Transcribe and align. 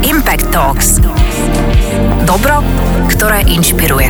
Impact 0.00 0.48
Talks. 0.48 0.96
Dobro, 2.24 2.64
ktoré 3.06 3.44
inšpiruje. 3.44 4.08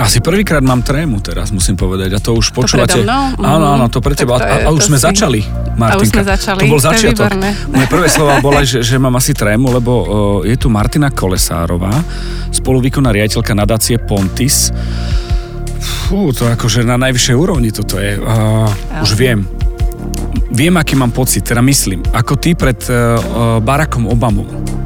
Asi 0.00 0.24
prvýkrát 0.24 0.64
mám 0.64 0.80
trému 0.80 1.20
teraz, 1.20 1.52
musím 1.52 1.76
povedať. 1.76 2.16
A 2.16 2.18
to 2.18 2.32
už 2.32 2.56
počúvate. 2.56 3.04
To? 3.04 3.12
Áno, 3.36 3.66
áno, 3.76 3.86
to 3.92 4.00
pre 4.00 4.16
teba. 4.16 4.40
To 4.40 4.46
A, 4.46 4.48
je- 4.48 4.64
a 4.64 4.68
už 4.72 4.80
to 4.80 4.88
sme 4.88 4.96
si- 4.96 5.04
začali, 5.04 5.40
Martinka. 5.76 5.92
A 5.92 6.00
už 6.00 6.06
sme 6.08 6.24
začali, 6.24 6.60
To 6.60 6.72
bol 6.72 6.80
začiatok. 6.80 7.30
Moje 7.68 7.86
prvé 7.86 8.06
slova 8.08 8.34
bola, 8.40 8.60
že, 8.64 8.80
že 8.80 8.96
mám 8.96 9.12
asi 9.14 9.36
trému, 9.36 9.68
lebo 9.70 9.92
uh, 9.92 10.06
je 10.42 10.56
tu 10.56 10.72
Martina 10.72 11.12
Kolesárová, 11.12 11.92
spoluvýkonná 12.48 13.12
riaditeľka 13.12 13.52
nadácie 13.52 14.00
Pontis. 14.00 14.72
Fú, 16.08 16.32
to 16.32 16.48
akože 16.48 16.80
na 16.80 16.96
najvyššej 16.96 17.36
úrovni 17.36 17.68
toto 17.68 18.00
je. 18.00 18.16
Uh, 18.16 18.66
už 19.04 19.12
viem. 19.14 19.44
Viem, 20.50 20.76
aký 20.76 20.98
mám 20.98 21.14
pocit, 21.14 21.46
teda 21.46 21.62
myslím, 21.62 22.02
ako 22.10 22.34
ty 22.34 22.58
pred 22.58 22.78
uh, 22.90 23.62
Barackom 23.62 24.10
Obamom. 24.10 24.79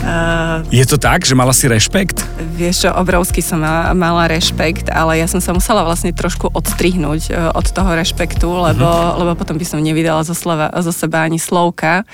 Uh, 0.00 0.64
Je 0.72 0.84
to 0.84 0.96
tak, 0.96 1.22
že 1.22 1.36
mala 1.36 1.52
si 1.52 1.68
rešpekt? 1.68 2.24
vieš 2.40 2.84
čo, 2.84 2.90
obrovský 2.92 3.40
som 3.40 3.60
ma- 3.60 3.92
mala 3.92 4.28
rešpekt, 4.28 4.88
ale 4.88 5.16
ja 5.16 5.24
som 5.24 5.40
sa 5.40 5.52
musela 5.52 5.80
vlastne 5.80 6.12
trošku 6.12 6.52
odstrihnúť 6.52 7.22
e, 7.28 7.56
od 7.56 7.64
toho 7.64 7.88
rešpektu, 7.92 8.44
lebo, 8.44 8.84
Mhm. 8.84 9.16
lebo 9.16 9.30
potom 9.32 9.56
by 9.56 9.64
som 9.64 9.80
nevydala 9.80 10.20
zo, 10.20 10.32
slova, 10.32 10.68
zo 10.76 10.92
seba 10.92 11.24
ani 11.24 11.36
slovka. 11.36 12.04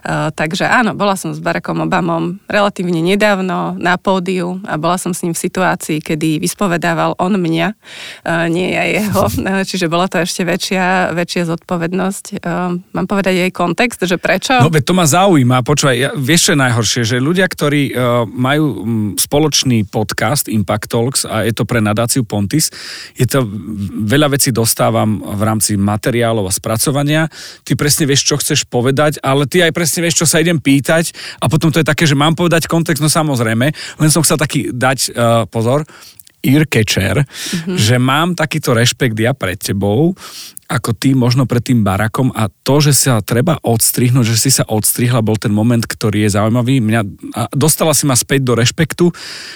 Uh, 0.00 0.30
takže 0.30 0.64
áno, 0.64 0.94
bola 0.94 1.14
som 1.14 1.30
s 1.30 1.38
Barackom 1.38 1.82
Obamom 1.82 2.38
relatívne 2.46 3.02
nedávno 3.02 3.74
na 3.74 3.98
pódiu 3.98 4.62
a 4.64 4.78
bola 4.78 4.94
som 4.96 5.10
s 5.10 5.20
ním 5.20 5.34
v 5.34 5.40
situácii, 5.40 5.98
kedy 5.98 6.38
vyspovedával 6.38 7.18
on 7.18 7.34
mňa, 7.34 7.74
uh, 8.22 8.46
nie 8.46 8.72
ja 8.72 8.86
jeho, 8.86 9.26
čiže 9.68 9.86
bola 9.86 10.06
to 10.06 10.18
ešte 10.18 10.42
väčšia, 10.42 11.10
väčšia 11.12 11.42
zodpovednosť. 11.48 12.24
Uh, 12.38 12.78
mám 12.92 13.06
povedať 13.06 13.34
jej 13.36 13.50
kontext, 13.50 13.98
že 14.00 14.14
prečo? 14.16 14.54
No 14.56 14.70
to 14.70 14.92
ma 14.92 15.04
zaujíma, 15.04 15.60
počúvaj, 15.60 15.96
ja, 15.96 16.10
vieš 16.14 16.40
čo 16.40 16.52
je 16.54 16.62
najhoršie, 16.62 17.02
že 17.04 17.16
ľudia, 17.28 17.44
ktorí 17.44 17.92
uh, 17.92 18.24
majú 18.24 18.64
spoločný 19.20 19.84
podcast 19.86 20.48
Impact 20.48 20.88
Talks 20.88 21.22
a 21.28 21.44
je 21.44 21.52
to 21.52 21.68
pre 21.68 21.84
nadáciu 21.84 22.24
Pontis, 22.24 22.72
je 23.12 23.28
to, 23.28 23.44
veľa 24.08 24.32
vecí 24.32 24.48
dostávam 24.48 25.20
v 25.20 25.42
rámci 25.44 25.76
materiálov 25.76 26.48
a 26.48 26.52
spracovania, 26.52 27.28
ty 27.62 27.76
presne 27.76 28.08
vieš, 28.08 28.24
čo 28.24 28.40
chceš 28.40 28.64
povedať, 28.64 29.20
ale 29.20 29.44
ty 29.44 29.60
aj 29.60 29.76
presne 29.76 30.08
vieš, 30.08 30.24
čo 30.24 30.26
sa 30.26 30.40
idem 30.40 30.56
pýtať. 30.56 31.12
A 31.38 31.52
potom 31.52 31.68
to 31.68 31.78
je 31.78 31.86
také, 31.86 32.08
že 32.08 32.16
mám 32.16 32.32
povedať 32.32 32.64
kontext, 32.64 33.04
no 33.04 33.12
samozrejme, 33.12 33.66
len 33.74 34.08
som 34.08 34.24
chcel 34.24 34.40
taký 34.40 34.72
dať 34.72 34.98
uh, 35.12 35.44
pozor, 35.46 35.84
ear 36.42 36.64
catcher, 36.70 37.26
mm-hmm. 37.26 37.76
že 37.76 37.96
mám 37.98 38.38
takýto 38.38 38.70
rešpekt 38.70 39.18
ja 39.18 39.34
pred 39.34 39.58
tebou, 39.58 40.14
ako 40.68 40.92
ty 40.92 41.16
možno 41.16 41.48
pred 41.48 41.64
tým 41.64 41.80
barakom 41.80 42.28
a 42.36 42.52
to, 42.52 42.84
že 42.84 42.92
sa 42.92 43.24
treba 43.24 43.56
odstrihnúť, 43.64 44.36
že 44.36 44.36
si 44.36 44.50
sa 44.52 44.68
odstrihla, 44.68 45.24
bol 45.24 45.40
ten 45.40 45.48
moment, 45.48 45.80
ktorý 45.80 46.28
je 46.28 46.36
zaujímavý. 46.36 46.84
Mňa, 46.84 47.00
a 47.32 47.42
dostala 47.56 47.96
si 47.96 48.04
ma 48.04 48.12
späť 48.12 48.44
do 48.44 48.52
rešpektu, 48.52 49.08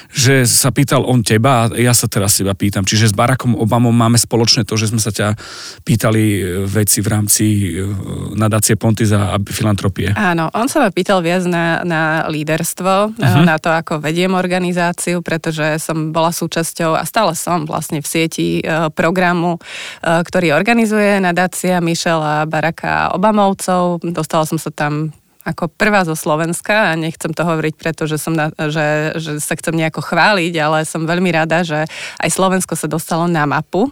že 0.08 0.48
sa 0.48 0.72
pýtal 0.72 1.04
on 1.04 1.20
teba 1.20 1.68
a 1.68 1.76
ja 1.76 1.92
sa 1.92 2.08
teraz 2.08 2.40
seba 2.40 2.56
pýtam. 2.56 2.88
Čiže 2.88 3.12
s 3.12 3.14
Barackom 3.14 3.52
Obamom 3.60 3.92
máme 3.92 4.16
spoločné 4.16 4.64
to, 4.64 4.80
že 4.80 4.88
sme 4.88 5.04
sa 5.04 5.12
ťa 5.12 5.36
pýtali 5.84 6.24
e, 6.24 6.40
veci 6.64 7.04
v 7.04 7.08
rámci 7.12 7.44
e, 7.76 7.84
nadácie 8.32 8.80
Ponty 8.80 9.04
za 9.04 9.36
filantropie. 9.52 10.16
Áno, 10.16 10.48
on 10.56 10.72
sa 10.72 10.80
ma 10.80 10.88
pýtal 10.88 11.20
viac 11.20 11.44
na, 11.44 11.84
na 11.84 12.24
líderstvo, 12.32 13.12
uh-huh. 13.12 13.44
na 13.44 13.60
to, 13.60 13.68
ako 13.68 14.00
vediem 14.00 14.32
organizáciu, 14.32 15.20
pretože 15.20 15.76
som 15.76 16.08
bola 16.08 16.32
súčasťou 16.32 16.96
a 16.96 17.04
stále 17.04 17.36
som 17.36 17.68
vlastne 17.68 18.00
v 18.00 18.08
sieti 18.08 18.48
programu, 18.96 19.60
ktorý 20.00 20.56
organizuje 20.56 21.01
nadácia 21.20 21.80
Michela 21.80 22.44
Baracka 22.46 23.14
Obamovcov. 23.14 24.02
Dostala 24.12 24.44
som 24.44 24.58
sa 24.58 24.70
tam 24.70 25.14
ako 25.42 25.66
prvá 25.74 26.06
zo 26.06 26.14
Slovenska 26.14 26.94
a 26.94 26.98
nechcem 26.98 27.34
to 27.34 27.42
hovoriť, 27.42 27.74
pretože 27.74 28.14
som 28.14 28.30
na, 28.30 28.54
že, 28.54 29.18
že 29.18 29.42
sa 29.42 29.58
chcem 29.58 29.74
nejako 29.74 29.98
chváliť, 29.98 30.54
ale 30.62 30.86
som 30.86 31.02
veľmi 31.02 31.34
rada, 31.34 31.66
že 31.66 31.82
aj 32.22 32.30
Slovensko 32.30 32.78
sa 32.78 32.86
dostalo 32.86 33.26
na 33.26 33.42
mapu 33.42 33.90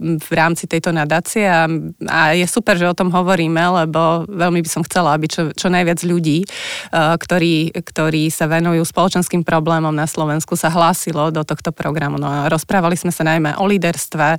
v 0.00 0.30
rámci 0.36 0.68
tejto 0.68 0.92
nadácie 0.92 1.48
a, 1.48 1.64
a 2.12 2.36
je 2.36 2.44
super, 2.44 2.76
že 2.76 2.84
o 2.84 2.92
tom 2.92 3.08
hovoríme, 3.08 3.60
lebo 3.84 4.28
veľmi 4.28 4.60
by 4.60 4.68
som 4.68 4.84
chcela, 4.84 5.16
aby 5.16 5.32
čo, 5.32 5.48
čo 5.56 5.72
najviac 5.72 6.04
ľudí, 6.04 6.44
ktorí, 6.92 7.72
ktorí 7.72 8.28
sa 8.28 8.44
venujú 8.44 8.84
spoločenským 8.84 9.40
problémom 9.46 9.96
na 9.96 10.04
Slovensku, 10.04 10.60
sa 10.60 10.68
hlásilo 10.68 11.32
do 11.32 11.40
tohto 11.40 11.72
programu. 11.72 12.20
No, 12.20 12.28
a 12.28 12.52
rozprávali 12.52 13.00
sme 13.00 13.14
sa 13.14 13.24
najmä 13.24 13.56
o 13.56 13.64
líderstve, 13.64 14.36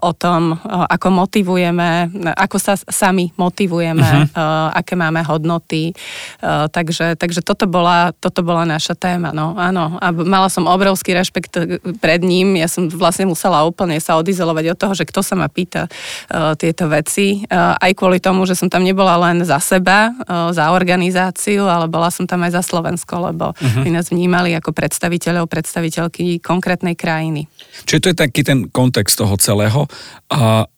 o 0.00 0.12
tom, 0.16 0.56
ako 0.64 1.08
motivujeme, 1.12 2.08
ako 2.32 2.56
sa 2.56 2.74
sami 2.78 3.28
motivujeme, 3.36 4.32
uh, 4.32 4.70
aké 4.72 4.94
máme 4.96 5.25
hodnoty. 5.26 5.92
Uh, 6.38 6.70
takže, 6.70 7.18
takže 7.18 7.42
toto, 7.42 7.66
bola, 7.66 8.14
toto 8.16 8.46
bola 8.46 8.62
naša 8.62 8.94
téma. 8.94 9.34
No, 9.34 9.58
áno. 9.58 9.98
A 9.98 10.14
mala 10.14 10.46
som 10.46 10.70
obrovský 10.70 11.12
rešpekt 11.12 11.58
pred 11.98 12.22
ním. 12.22 12.54
Ja 12.54 12.70
som 12.70 12.86
vlastne 12.86 13.26
musela 13.26 13.66
úplne 13.66 13.98
sa 13.98 14.14
odizolovať 14.16 14.64
od 14.72 14.78
toho, 14.78 14.94
že 14.94 15.04
kto 15.04 15.20
sa 15.26 15.34
ma 15.34 15.50
pýta 15.50 15.90
uh, 15.90 16.54
tieto 16.54 16.86
veci. 16.86 17.42
Uh, 17.50 17.74
aj 17.82 17.92
kvôli 17.98 18.22
tomu, 18.22 18.46
že 18.46 18.54
som 18.54 18.70
tam 18.70 18.86
nebola 18.86 19.18
len 19.18 19.42
za 19.42 19.58
seba, 19.58 20.14
uh, 20.14 20.54
za 20.54 20.70
organizáciu, 20.70 21.66
ale 21.66 21.90
bola 21.90 22.08
som 22.14 22.24
tam 22.24 22.46
aj 22.46 22.56
za 22.56 22.62
Slovensko, 22.62 23.32
lebo 23.32 23.50
uh-huh. 23.52 23.82
my 23.82 23.90
nás 23.98 24.14
vnímali 24.14 24.54
ako 24.54 24.70
predstaviteľov, 24.70 25.50
predstaviteľky 25.50 26.38
konkrétnej 26.38 26.94
krajiny. 26.94 27.50
Čiže 27.84 28.00
to 28.00 28.10
je 28.12 28.16
taký 28.16 28.40
ten 28.46 28.70
kontext 28.70 29.18
toho 29.18 29.34
celého. 29.40 29.90
A, 30.30 30.70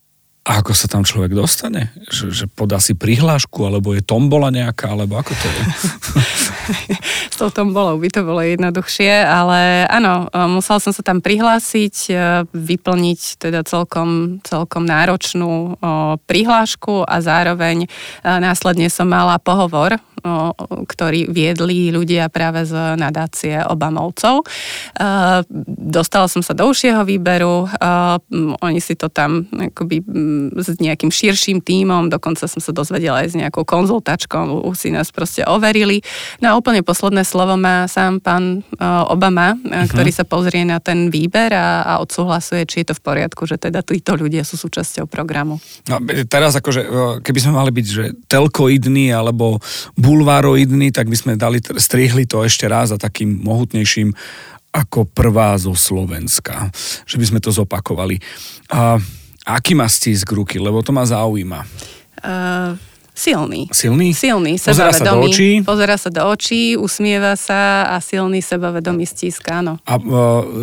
a 0.49 0.65
ako 0.65 0.73
sa 0.73 0.89
tam 0.89 1.05
človek 1.05 1.37
dostane? 1.37 1.93
Že, 2.09 2.25
že 2.33 2.45
podá 2.49 2.81
si 2.81 2.97
prihlášku, 2.97 3.69
alebo 3.69 3.93
je 3.93 4.01
tombola 4.01 4.49
nejaká, 4.49 4.97
alebo 4.97 5.21
ako 5.21 5.37
to 5.37 5.47
je? 5.47 5.63
S 7.33 7.37
tou 7.37 7.53
tombolou 7.53 8.01
by 8.01 8.09
to 8.09 8.25
bolo 8.25 8.41
jednoduchšie, 8.41 9.13
ale 9.29 9.85
áno, 9.93 10.33
musela 10.49 10.81
som 10.81 10.93
sa 10.93 11.05
tam 11.05 11.21
prihlásiť, 11.21 11.97
e, 12.09 12.15
vyplniť 12.49 13.21
teda 13.41 13.61
celkom, 13.65 14.41
celkom 14.45 14.89
náročnú 14.89 15.77
prihlášku 16.25 17.05
a 17.05 17.21
zároveň 17.21 17.85
e, 17.85 17.89
následne 18.25 18.89
som 18.89 19.09
mala 19.09 19.37
pohovor, 19.41 20.01
ktorý 20.69 21.31
viedli 21.31 21.91
ľudia 21.95 22.29
práve 22.29 22.67
z 22.67 22.97
nadácie 22.99 23.61
Obamovcov. 23.65 24.43
E, 24.43 24.45
Dostala 25.89 26.29
som 26.29 26.45
sa 26.45 26.53
do 26.53 26.69
užšieho 26.69 27.03
výberu, 27.07 27.65
e, 27.65 27.69
oni 28.61 28.81
si 28.83 28.95
to 28.95 29.09
tam 29.09 29.47
akoby 29.49 30.03
mm, 30.05 30.59
s 30.59 30.79
nejakým 30.79 31.09
širším 31.09 31.65
tímom, 31.65 32.13
dokonca 32.13 32.45
som 32.47 32.61
sa 32.61 32.73
dozvedela 32.75 33.25
aj 33.25 33.29
s 33.33 33.39
nejakou 33.39 33.65
konzultačkou, 33.65 34.67
už 34.69 34.77
si 34.77 34.89
nás 34.93 35.09
proste 35.11 35.43
overili. 35.47 36.05
No 36.43 36.53
a 36.53 36.57
úplne 36.59 36.85
posledné 36.85 37.25
slovo 37.25 37.57
má 37.57 37.89
sám 37.89 38.21
pán 38.21 38.61
e, 38.61 38.85
Obama, 39.09 39.57
uh-huh. 39.57 39.89
ktorý 39.91 40.11
sa 40.13 40.25
pozrie 40.29 40.63
na 40.67 40.83
ten 40.83 41.09
výber 41.09 41.55
a, 41.55 41.83
a 41.87 41.93
odsúhlasuje, 42.05 42.69
či 42.69 42.85
je 42.85 42.93
to 42.93 42.95
v 42.99 43.03
poriadku, 43.03 43.49
že 43.49 43.57
teda 43.57 43.81
títo 43.83 44.15
ľudia 44.19 44.45
sú 44.45 44.61
súčasťou 44.61 45.09
programu. 45.09 45.63
No, 45.89 46.03
teraz 46.29 46.55
akože, 46.59 46.83
keby 47.25 47.39
sme 47.41 47.53
mali 47.57 47.71
byť, 47.73 47.87
že 47.87 48.05
telkoidní 48.29 49.11
alebo 49.11 49.59
bulvároidní, 50.09 50.89
tak 50.89 51.13
by 51.13 51.17
sme 51.21 51.33
dali, 51.37 51.61
strihli 51.61 52.25
to 52.25 52.41
ešte 52.41 52.65
raz 52.65 52.89
a 52.89 52.97
takým 52.97 53.45
mohutnejším 53.45 54.17
ako 54.73 55.05
prvá 55.05 55.57
zo 55.61 55.77
Slovenska. 55.77 56.73
Že 57.05 57.17
by 57.21 57.25
sme 57.29 57.41
to 57.45 57.53
zopakovali. 57.53 58.17
A 58.73 58.97
aký 59.45 59.77
má 59.77 59.85
stisk 59.89 60.33
ruky? 60.33 60.57
Lebo 60.57 60.81
to 60.81 60.97
ma 60.97 61.05
zaujíma. 61.05 61.61
Uh, 62.25 62.77
silný. 63.13 63.69
Silný? 63.73 64.17
Silný, 64.17 64.57
Pozerá 64.57 64.93
sa 64.95 65.05
do 65.05 65.19
sebavedomý. 65.19 65.33
očí? 65.33 65.51
Pozerá 65.65 65.97
sa 66.01 66.11
do 66.13 66.23
očí, 66.29 66.63
usmieva 66.79 67.35
sa 67.37 67.93
a 67.93 67.97
silný 67.99 68.41
sebavedomý 68.41 69.05
stíska, 69.05 69.61
áno. 69.61 69.83
A 69.83 69.99
e, 69.99 70.03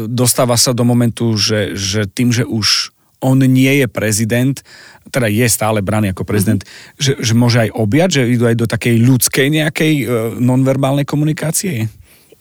dostáva 0.07 0.55
sa 0.55 0.72
do 0.72 0.88
momentu, 0.88 1.35
že, 1.35 1.75
že 1.75 2.07
tým, 2.07 2.31
že 2.31 2.47
už 2.47 2.94
on 3.25 3.41
nie 3.41 3.81
je 3.81 3.87
prezident, 3.89 4.53
teda 5.09 5.25
je 5.25 5.47
stále 5.49 5.81
braný 5.81 6.13
ako 6.13 6.21
prezident, 6.21 6.61
mm-hmm. 6.61 7.01
že, 7.01 7.11
že 7.17 7.33
môže 7.33 7.57
aj 7.65 7.69
objať, 7.73 8.09
že 8.21 8.21
idú 8.37 8.45
aj 8.45 8.57
do 8.61 8.67
takej 8.69 8.95
ľudskej 9.01 9.47
nejakej 9.49 9.93
e, 9.97 10.03
nonverbálnej 10.37 11.09
komunikácie? 11.09 11.89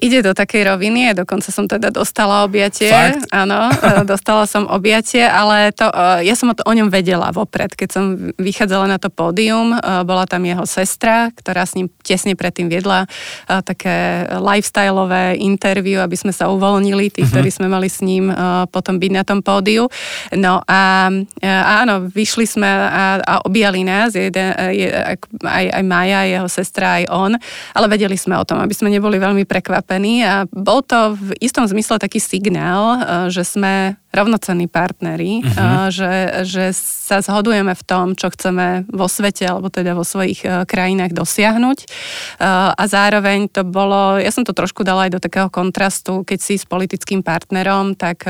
Ide 0.04 0.20
do 0.20 0.36
takej 0.36 0.68
roviny, 0.68 1.16
dokonca 1.16 1.48
som 1.48 1.64
teda 1.64 1.88
dostala 1.88 2.44
objatie. 2.44 2.92
Fakt? 2.92 3.24
Áno, 3.32 3.72
e, 3.72 4.04
dostala 4.04 4.44
som 4.44 4.68
objatie, 4.68 5.24
ale 5.24 5.72
to, 5.72 5.88
e, 5.88 6.28
ja 6.28 6.36
som 6.36 6.52
o, 6.52 6.54
to, 6.54 6.60
o 6.60 6.72
ňom 6.76 6.92
vedela 6.92 7.32
vopred. 7.32 7.72
Keď 7.72 7.88
som 7.88 8.04
vychádzala 8.36 8.84
na 8.84 9.00
to 9.00 9.08
pódium, 9.08 9.72
e, 9.72 10.04
bola 10.04 10.28
tam 10.28 10.44
jeho 10.44 10.68
sestra, 10.68 11.32
ktorá 11.32 11.64
s 11.64 11.72
ním 11.72 11.88
tesne 12.04 12.36
predtým 12.36 12.68
viedla 12.68 13.08
také 13.46 14.26
lifestyleové 14.28 15.40
interview, 15.40 16.02
aby 16.02 16.18
sme 16.18 16.34
sa 16.34 16.50
uvoľnili, 16.50 17.08
tí, 17.08 17.22
uh-huh. 17.22 17.30
ktorí 17.30 17.48
sme 17.48 17.70
mali 17.70 17.86
s 17.86 18.02
ním 18.02 18.28
potom 18.68 18.98
byť 18.98 19.12
na 19.14 19.22
tom 19.22 19.40
pódiu. 19.40 19.86
No 20.34 20.60
a, 20.66 21.08
a 21.40 21.72
áno, 21.86 22.10
vyšli 22.10 22.44
sme 22.44 22.66
a, 22.66 23.22
a 23.22 23.34
objali 23.46 23.86
nás, 23.86 24.18
jeden, 24.18 24.50
je, 24.74 24.90
aj, 25.40 25.64
aj 25.80 25.84
Maja, 25.86 26.26
jeho 26.26 26.48
sestra, 26.50 27.00
aj 27.00 27.04
on, 27.14 27.32
ale 27.72 27.86
vedeli 27.86 28.18
sme 28.18 28.34
o 28.34 28.44
tom, 28.44 28.58
aby 28.58 28.74
sme 28.74 28.90
neboli 28.90 29.16
veľmi 29.22 29.46
prekvapení 29.46 29.93
zastúpení 29.94 30.24
a 30.26 30.46
bol 30.50 30.82
to 30.82 31.14
v 31.14 31.38
istom 31.40 31.66
zmysle 31.66 31.98
taký 31.98 32.18
signál, 32.18 32.98
že 33.30 33.46
sme 33.46 33.96
rovnocenní 34.14 34.70
partneri, 34.70 35.42
uh-huh. 35.42 35.90
že, 35.90 36.46
že 36.46 36.70
sa 36.74 37.18
zhodujeme 37.18 37.74
v 37.74 37.82
tom, 37.82 38.14
čo 38.14 38.30
chceme 38.30 38.86
vo 38.86 39.10
svete 39.10 39.42
alebo 39.42 39.74
teda 39.74 39.98
vo 39.98 40.06
svojich 40.06 40.46
krajinách 40.70 41.10
dosiahnuť. 41.10 41.78
A 42.78 42.84
zároveň 42.86 43.50
to 43.50 43.66
bolo, 43.66 44.22
ja 44.22 44.30
som 44.30 44.46
to 44.46 44.54
trošku 44.54 44.86
dala 44.86 45.10
aj 45.10 45.18
do 45.18 45.20
takého 45.20 45.50
kontrastu, 45.50 46.22
keď 46.22 46.38
si 46.38 46.54
s 46.54 46.64
politickým 46.64 47.26
partnerom, 47.26 47.98
tak, 47.98 48.22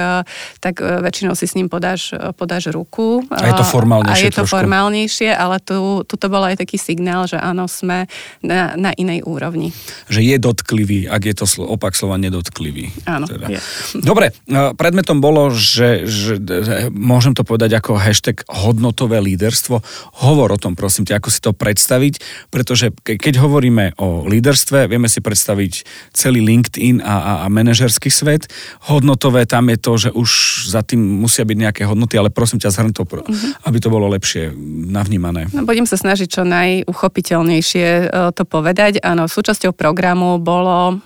tak 0.65 0.81
väčšinou 0.81 1.37
si 1.37 1.45
s 1.45 1.53
ním 1.53 1.69
podáš, 1.69 2.17
podáš 2.41 2.73
ruku. 2.73 3.21
A 3.29 3.53
je 3.53 3.55
to 3.61 3.69
formálnejšie 3.69 4.25
A 4.25 4.25
je 4.25 4.33
to 4.33 4.49
trošku. 4.49 4.57
formálnejšie, 4.57 5.31
ale 5.37 5.61
tu, 5.61 6.01
tu 6.09 6.17
to 6.17 6.27
bol 6.33 6.41
aj 6.49 6.65
taký 6.65 6.81
signál, 6.81 7.29
že 7.29 7.37
áno, 7.37 7.69
sme 7.69 8.09
na, 8.41 8.73
na 8.81 8.97
inej 8.97 9.21
úrovni. 9.29 9.77
Že 10.09 10.33
je 10.33 10.37
dotklivý, 10.41 10.99
ak 11.13 11.29
je 11.29 11.35
to 11.37 11.44
opak 11.47 11.95
slova 11.95 12.17
nedotklivý. 12.19 12.91
Áno, 13.07 13.29
teda. 13.29 13.47
je. 13.49 13.61
Dobre, 14.11 14.33
predmetom 14.75 15.21
bolo, 15.21 15.53
že, 15.53 16.09
že, 16.09 16.41
že 16.41 16.89
môžem 16.91 17.33
to 17.37 17.47
povedať 17.47 17.79
ako 17.79 18.01
hashtag 18.01 18.43
hodnotové 18.49 19.21
líderstvo. 19.21 19.81
Hovor 20.25 20.57
o 20.57 20.59
tom, 20.59 20.75
prosím 20.75 21.07
ťa, 21.09 21.21
ako 21.23 21.29
si 21.31 21.41
to 21.41 21.53
predstaviť, 21.53 22.15
pretože 22.51 22.91
keď 23.05 23.41
hovoríme 23.41 23.97
o 24.01 24.27
líderstve, 24.27 24.91
vieme 24.91 25.09
si 25.09 25.21
predstaviť 25.21 25.87
celý 26.13 26.45
LinkedIn 26.45 27.01
a, 27.05 27.15
a, 27.15 27.33
a 27.45 27.47
manažerský 27.49 28.09
svet. 28.09 28.49
Hodnotové 28.89 29.45
tam 29.49 29.69
je 29.71 29.79
to, 29.79 29.93
že 29.97 30.11
už 30.13 30.31
za 30.71 30.81
tým 30.85 31.01
musia 31.01 31.45
byť 31.45 31.57
nejaké 31.57 31.83
hodnoty, 31.85 32.19
ale 32.19 32.33
prosím 32.33 32.61
ťa, 32.61 32.75
zhrň 32.75 32.93
to, 32.93 33.05
mm-hmm. 33.05 33.69
aby 33.69 33.79
to 33.79 33.89
bolo 33.93 34.09
lepšie 34.11 34.53
navnímané. 34.89 35.49
No, 35.53 35.63
budem 35.67 35.85
sa 35.85 35.97
snažiť 35.97 36.29
čo 36.29 36.43
najuchopiteľnejšie 36.43 37.87
e, 37.87 38.05
to 38.33 38.43
povedať. 38.49 39.01
Áno, 39.05 39.29
súčasťou 39.31 39.75
programu 39.77 40.37
bolo, 40.41 41.01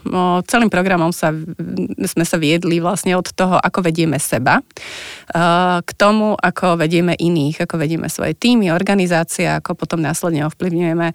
celým 0.47 0.71
programom 0.71 1.13
sa, 1.13 1.35
sme 1.99 2.25
sa 2.25 2.37
viedli 2.41 2.79
vlastne 2.79 3.19
od 3.19 3.29
toho, 3.35 3.59
ako 3.59 3.85
vedieme 3.85 4.17
seba, 4.17 4.63
k 5.83 5.91
tomu, 5.99 6.39
ako 6.39 6.81
vedieme 6.81 7.13
iných, 7.19 7.69
ako 7.69 7.77
vedieme 7.77 8.09
svoje 8.09 8.33
týmy, 8.39 8.73
organizácie, 8.73 9.45
ako 9.51 9.77
potom 9.77 10.01
následne 10.01 10.49
ovplyvňujeme 10.49 11.09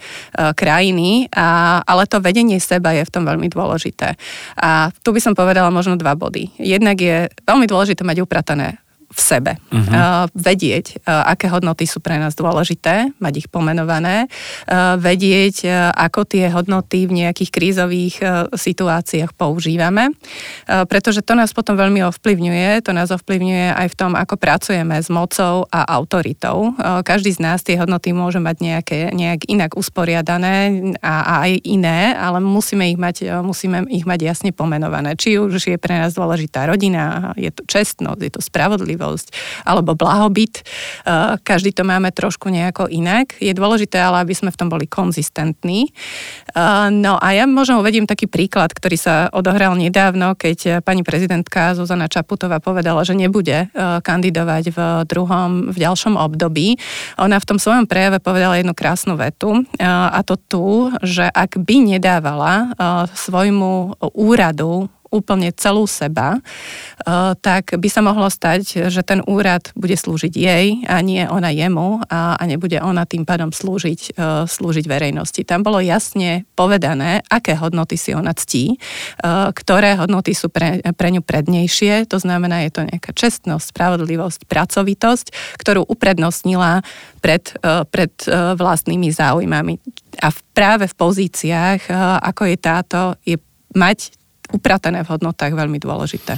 krajiny, 0.53 1.31
a, 1.33 1.79
ale 1.81 2.05
to 2.05 2.21
vedenie 2.21 2.59
seba 2.61 2.93
je 2.93 3.07
v 3.07 3.13
tom 3.13 3.23
veľmi 3.25 3.49
dôležité. 3.49 4.19
A 4.59 4.93
tu 5.01 5.09
by 5.15 5.19
som 5.23 5.33
povedala 5.33 5.73
možno 5.73 5.97
dva 5.97 6.13
body. 6.13 6.53
Jednak 6.61 6.99
je 6.99 7.31
veľmi 7.47 7.65
dôležité 7.65 8.05
mať 8.05 8.21
upratané 8.21 8.82
v 9.13 9.19
sebe. 9.21 9.51
Uh-huh. 9.69 9.85
Uh, 9.93 10.25
vedieť, 10.33 11.05
uh, 11.05 11.29
aké 11.29 11.45
hodnoty 11.45 11.85
sú 11.85 12.01
pre 12.01 12.17
nás 12.17 12.33
dôležité, 12.33 13.13
mať 13.21 13.45
ich 13.45 13.47
pomenované, 13.47 14.25
uh, 14.25 14.97
vedieť, 14.97 15.55
uh, 15.69 15.93
ako 15.93 16.25
tie 16.25 16.49
hodnoty 16.49 17.05
v 17.05 17.21
nejakých 17.21 17.53
krízových 17.53 18.15
uh, 18.25 18.49
situáciách 18.49 19.37
používame, 19.37 20.09
uh, 20.09 20.83
pretože 20.89 21.21
to 21.21 21.37
nás 21.37 21.53
potom 21.53 21.77
veľmi 21.77 22.01
ovplyvňuje, 22.09 22.81
to 22.81 22.91
nás 22.91 23.13
ovplyvňuje 23.13 23.77
aj 23.77 23.87
v 23.93 23.95
tom, 23.95 24.17
ako 24.17 24.33
pracujeme 24.41 24.97
s 24.97 25.13
mocou 25.13 25.69
a 25.69 25.85
autoritou. 25.93 26.73
Uh, 26.73 27.05
každý 27.05 27.37
z 27.37 27.39
nás 27.45 27.61
tie 27.61 27.77
hodnoty 27.77 28.17
môže 28.17 28.41
mať 28.41 28.55
nejaké, 28.65 28.99
nejak 29.13 29.45
inak 29.45 29.77
usporiadané 29.77 30.89
a, 31.05 31.21
a 31.21 31.33
aj 31.45 31.61
iné, 31.69 32.17
ale 32.17 32.41
musíme 32.41 32.89
ich, 32.89 32.97
mať, 32.97 33.29
uh, 33.29 33.45
musíme 33.45 33.85
ich 33.93 34.09
mať 34.09 34.25
jasne 34.25 34.49
pomenované. 34.49 35.13
Či 35.13 35.37
už 35.37 35.61
je 35.61 35.77
pre 35.77 36.01
nás 36.01 36.17
dôležitá 36.17 36.65
rodina, 36.65 37.35
je 37.37 37.53
to 37.53 37.61
čestnosť, 37.69 38.21
je 38.23 38.31
to 38.33 38.41
spravodlivosť, 38.41 39.01
spravodlivosť 39.03 39.27
alebo 39.67 39.95
blahobyt. 39.99 40.63
Eh, 40.63 41.35
každý 41.43 41.75
to 41.75 41.83
máme 41.83 42.09
trošku 42.15 42.47
nejako 42.47 42.87
inak. 42.87 43.35
Je 43.43 43.51
dôležité 43.51 43.99
ale, 43.99 44.23
aby 44.23 44.31
sme 44.31 44.49
v 44.49 44.59
tom 44.59 44.71
boli 44.71 44.87
konzistentní. 44.87 45.91
Eh, 45.91 46.87
no 46.89 47.19
a 47.19 47.27
ja 47.35 47.43
možno 47.43 47.83
uvedím 47.83 48.07
taký 48.07 48.31
príklad, 48.31 48.71
ktorý 48.71 48.95
sa 48.95 49.15
odohral 49.35 49.75
nedávno, 49.75 50.39
keď 50.39 50.79
pani 50.85 51.03
prezidentka 51.03 51.75
Zuzana 51.75 52.07
Čaputová 52.07 52.63
povedala, 52.63 53.03
že 53.03 53.17
nebude 53.17 53.67
eh, 53.67 53.99
kandidovať 53.99 54.63
v 54.71 54.79
druhom, 55.05 55.75
v 55.75 55.77
ďalšom 55.77 56.15
období. 56.15 56.79
Ona 57.19 57.37
v 57.37 57.47
tom 57.47 57.59
svojom 57.59 57.85
prejave 57.85 58.23
povedala 58.23 58.57
jednu 58.59 58.71
krásnu 58.71 59.19
vetu 59.19 59.65
a 59.79 60.19
to 60.23 60.35
tu, 60.37 60.89
že 61.01 61.25
ak 61.27 61.59
by 61.59 61.95
nedávala 61.95 62.71
svojmu 63.11 63.99
úradu 64.13 64.87
úplne 65.13 65.53
celú 65.53 65.85
seba, 65.85 66.41
eh, 66.41 67.37
tak 67.37 67.77
by 67.77 67.87
sa 67.87 68.01
mohlo 68.01 68.25
stať, 68.33 68.89
že 68.89 69.05
ten 69.05 69.21
úrad 69.29 69.69
bude 69.77 69.93
slúžiť 69.93 70.33
jej 70.33 70.81
a 70.89 70.97
nie 71.05 71.21
ona 71.29 71.53
jemu 71.53 72.01
a, 72.09 72.41
nebude 72.49 72.81
ona 72.81 73.05
tým 73.05 73.23
pádom 73.23 73.53
slúžiť, 73.53 74.17
eh, 74.17 74.49
slúžiť 74.49 74.89
verejnosti. 74.89 75.45
Tam 75.45 75.61
bolo 75.61 75.77
jasne 75.77 76.49
povedané, 76.57 77.21
aké 77.29 77.53
hodnoty 77.53 77.93
si 77.95 78.17
ona 78.17 78.33
ctí, 78.33 78.73
eh, 78.73 79.53
ktoré 79.53 80.01
hodnoty 80.01 80.33
sú 80.33 80.49
pre, 80.49 80.81
pre 80.97 81.13
ňu 81.13 81.21
prednejšie, 81.21 82.09
to 82.09 82.17
znamená, 82.17 82.65
je 82.65 82.71
to 82.73 82.81
nejaká 82.89 83.13
čestnosť, 83.13 83.69
spravodlivosť, 83.69 84.49
pracovitosť, 84.49 85.59
ktorú 85.61 85.85
uprednostnila 85.85 86.81
pred, 87.21 87.55
pred 87.91 88.13
vlastnými 88.57 89.11
záujmami. 89.11 89.75
A 90.23 90.31
práve 90.55 90.87
v 90.89 90.95
pozíciách, 90.95 91.91
ako 92.19 92.43
je 92.47 92.57
táto, 92.57 92.99
je 93.23 93.35
mať 93.75 94.22
upratané 94.53 95.01
v 95.01 95.11
hodnotách 95.17 95.57
veľmi 95.57 95.81
dôležité. 95.81 96.37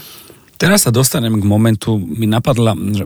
Teraz 0.55 0.87
sa 0.87 0.91
dostanem 0.95 1.35
k 1.35 1.45
momentu, 1.45 1.99
mi 1.99 2.25
napadla, 2.31 2.71
že 2.73 3.03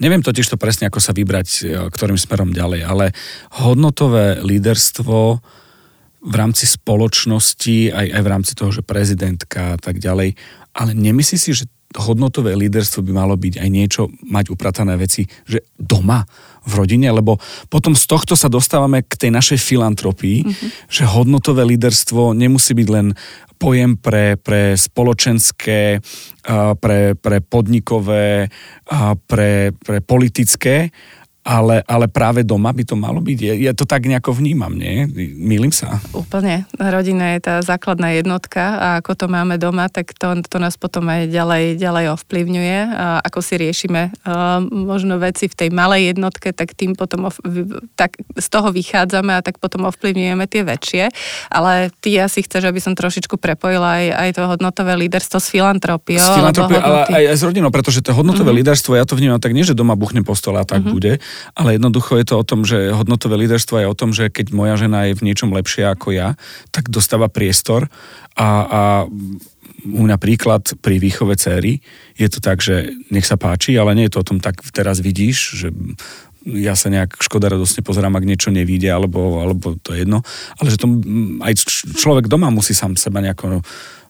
neviem 0.00 0.24
totiž 0.24 0.48
to 0.48 0.56
presne, 0.56 0.88
ako 0.88 0.96
sa 0.96 1.12
vybrať, 1.12 1.48
e, 1.60 1.62
ktorým 1.92 2.16
smerom 2.16 2.56
ďalej, 2.56 2.80
ale 2.88 3.12
hodnotové 3.60 4.40
líderstvo 4.40 5.44
v 6.18 6.34
rámci 6.34 6.64
spoločnosti, 6.66 7.92
aj, 7.92 8.06
aj 8.16 8.22
v 8.24 8.30
rámci 8.32 8.52
toho, 8.56 8.72
že 8.72 8.82
prezidentka 8.82 9.76
a 9.76 9.78
tak 9.78 10.00
ďalej, 10.00 10.34
ale 10.72 10.90
nemyslí 10.96 11.36
si, 11.36 11.50
že 11.52 11.68
hodnotové 11.96 12.52
líderstvo 12.52 13.00
by 13.00 13.12
malo 13.16 13.34
byť 13.40 13.54
aj 13.64 13.68
niečo, 13.72 14.02
mať 14.28 14.52
upratané 14.52 15.00
veci, 15.00 15.24
že 15.48 15.64
doma, 15.80 16.28
v 16.68 16.72
rodine, 16.76 17.08
lebo 17.08 17.40
potom 17.72 17.96
z 17.96 18.04
tohto 18.04 18.36
sa 18.36 18.52
dostávame 18.52 19.00
k 19.00 19.16
tej 19.16 19.30
našej 19.32 19.56
filantropii, 19.56 20.44
mm-hmm. 20.44 20.68
že 20.92 21.08
hodnotové 21.08 21.64
líderstvo 21.64 22.36
nemusí 22.36 22.76
byť 22.76 22.88
len 22.92 23.16
pojem 23.58 23.98
pre, 23.98 24.38
pre 24.38 24.78
spoločenské, 24.78 25.98
pre, 26.78 27.00
pre 27.18 27.36
podnikové, 27.42 28.46
pre, 29.26 29.74
pre 29.74 29.98
politické, 29.98 30.94
ale, 31.48 31.80
ale 31.88 32.12
práve 32.12 32.44
doma 32.44 32.68
by 32.76 32.84
to 32.84 32.92
malo 32.92 33.24
byť. 33.24 33.38
Ja, 33.40 33.54
ja 33.56 33.72
to 33.72 33.88
tak 33.88 34.04
nejako 34.04 34.36
vnímam, 34.36 34.76
nie? 34.76 35.08
Mýlim 35.32 35.72
sa? 35.72 35.96
Úplne. 36.12 36.68
Rodina 36.76 37.32
je 37.32 37.48
tá 37.48 37.54
základná 37.64 38.12
jednotka 38.12 38.76
a 38.76 38.86
ako 39.00 39.16
to 39.16 39.26
máme 39.32 39.56
doma, 39.56 39.88
tak 39.88 40.12
to, 40.12 40.44
to 40.44 40.60
nás 40.60 40.76
potom 40.76 41.08
aj 41.08 41.32
ďalej, 41.32 41.80
ďalej 41.80 42.04
ovplyvňuje. 42.20 42.78
A 42.92 43.24
ako 43.24 43.40
si 43.40 43.56
riešime 43.56 44.12
uh, 44.28 44.60
možno 44.60 45.16
veci 45.16 45.48
v 45.48 45.56
tej 45.56 45.72
malej 45.72 46.12
jednotke, 46.12 46.52
tak 46.52 46.76
tým 46.76 46.92
potom 46.92 47.32
ov, 47.32 47.40
tak 47.96 48.20
z 48.36 48.48
toho 48.52 48.68
vychádzame 48.68 49.32
a 49.32 49.40
tak 49.40 49.56
potom 49.56 49.88
ovplyvňujeme 49.88 50.44
tie 50.44 50.68
väčšie. 50.68 51.08
Ale 51.48 51.88
ty 52.04 52.20
asi 52.20 52.44
chceš, 52.44 52.68
aby 52.68 52.76
som 52.76 52.92
trošičku 52.92 53.40
prepojila 53.40 54.04
aj, 54.04 54.06
aj 54.12 54.30
to 54.36 54.42
hodnotové 54.44 54.92
líderstvo 55.00 55.40
s 55.40 55.48
filantropiou. 55.48 56.20
S 56.20 56.28
filantropiou, 56.28 56.76
ale 56.84 57.08
aj, 57.08 57.24
aj 57.32 57.36
s 57.40 57.42
rodinou, 57.48 57.72
pretože 57.72 58.04
to 58.04 58.12
hodnotové 58.12 58.52
mm-hmm. 58.52 58.60
líderstvo, 58.60 58.92
ja 59.00 59.08
to 59.08 59.16
vnímam 59.16 59.40
tak 59.40 59.56
nie, 59.56 59.64
že 59.64 59.72
doma 59.72 59.96
buchnem 59.96 60.28
po 60.28 60.36
stole 60.36 60.60
a 60.60 60.68
tak 60.68 60.84
mm-hmm. 60.84 60.92
bude, 60.92 61.12
ale 61.54 61.76
jednoducho 61.76 62.18
je 62.18 62.26
to 62.26 62.34
o 62.40 62.44
tom, 62.46 62.62
že 62.64 62.94
hodnotové 62.94 63.38
líderstvo 63.40 63.80
je 63.82 63.90
o 63.90 63.98
tom, 63.98 64.10
že 64.14 64.30
keď 64.32 64.54
moja 64.54 64.74
žena 64.78 65.08
je 65.08 65.18
v 65.18 65.24
niečom 65.30 65.50
lepšia 65.52 65.94
ako 65.94 66.14
ja, 66.14 66.34
tak 66.70 66.88
dostáva 66.88 67.26
priestor 67.26 67.90
a, 68.38 68.48
a 68.66 68.80
u 69.86 70.00
mňa 70.02 70.18
príklad 70.18 70.74
pri 70.82 70.98
výchove 70.98 71.38
céry. 71.38 71.78
Je 72.18 72.26
to 72.26 72.42
tak, 72.42 72.58
že 72.58 72.90
nech 73.14 73.26
sa 73.26 73.38
páči, 73.38 73.78
ale 73.78 73.94
nie 73.94 74.10
je 74.10 74.18
to 74.18 74.22
o 74.22 74.28
tom 74.34 74.38
tak 74.42 74.58
teraz 74.74 74.98
vidíš, 74.98 75.38
že 75.54 75.68
ja 76.48 76.72
sa 76.78 76.88
nejak 76.88 77.20
škoda 77.20 77.52
radosne 77.52 77.84
pozerám, 77.84 78.16
ak 78.16 78.24
niečo 78.24 78.48
nevíde, 78.48 78.88
alebo, 78.88 79.42
alebo 79.42 79.76
to 79.82 79.92
je 79.92 80.06
jedno, 80.06 80.24
ale 80.56 80.72
že 80.72 80.80
to 80.80 80.86
aj 81.44 81.52
človek 81.98 82.30
doma 82.30 82.48
musí 82.48 82.72
sám 82.72 82.96
seba 82.96 83.20
nejako 83.20 83.60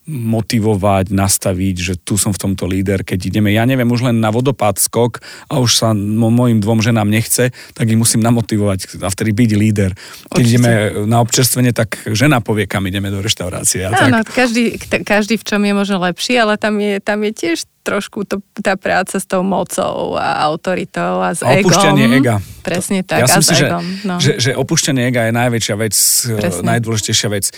motivovať, 0.08 1.12
nastaviť, 1.12 1.76
že 1.76 1.94
tu 2.00 2.16
som 2.16 2.32
v 2.32 2.40
tomto 2.40 2.64
líder, 2.64 3.04
keď 3.04 3.28
ideme, 3.28 3.52
ja 3.52 3.68
neviem, 3.68 3.86
už 3.86 4.08
len 4.08 4.24
na 4.24 4.32
vodopád 4.32 4.80
skok 4.80 5.20
a 5.52 5.60
už 5.60 5.70
sa 5.76 5.92
mojim 5.92 6.64
dvom 6.64 6.80
ženám 6.80 7.12
nechce, 7.12 7.52
tak 7.76 7.84
ich 7.92 8.00
musím 8.00 8.24
namotivovať 8.24 9.04
a 9.04 9.08
vtedy 9.12 9.36
byť 9.36 9.50
líder. 9.52 9.90
Keď 10.32 10.40
Určite. 10.40 10.48
ideme 10.48 10.72
na 11.04 11.20
občerstvenie, 11.20 11.76
tak 11.76 12.08
žena 12.08 12.40
povie, 12.40 12.64
kam 12.64 12.88
ideme 12.88 13.12
do 13.12 13.20
reštaurácie. 13.20 13.84
Áno, 13.84 14.24
každý, 14.24 14.80
každý 15.04 15.36
v 15.36 15.44
čom 15.44 15.60
je 15.60 15.74
možno 15.76 16.00
lepší, 16.00 16.40
ale 16.40 16.56
tam 16.56 16.80
je, 16.80 17.04
tam 17.04 17.20
je 17.28 17.32
tiež 17.36 17.68
trošku 17.88 18.28
to, 18.28 18.44
tá 18.60 18.76
práca 18.76 19.16
s 19.16 19.24
tou 19.24 19.40
mocou 19.40 20.20
a 20.20 20.44
autoritou 20.44 21.24
a 21.24 21.32
s 21.32 21.40
a 21.40 21.56
opúšťanie 21.56 22.04
egom. 22.04 22.20
ega. 22.20 22.36
Presne 22.60 23.00
tak, 23.00 23.24
ja 23.24 23.26
a 23.32 23.40
si, 23.40 23.56
egom. 23.56 23.80
Že, 23.80 24.04
no. 24.04 24.16
že, 24.20 24.32
že 24.36 24.50
opúšťanie 24.52 25.08
ega 25.08 25.24
je 25.26 25.32
najväčšia 25.32 25.74
vec, 25.80 25.96
e, 25.96 26.36
Presne. 26.36 26.64
najdôležitejšia 26.68 27.28
vec. 27.32 27.44
E, 27.48 27.52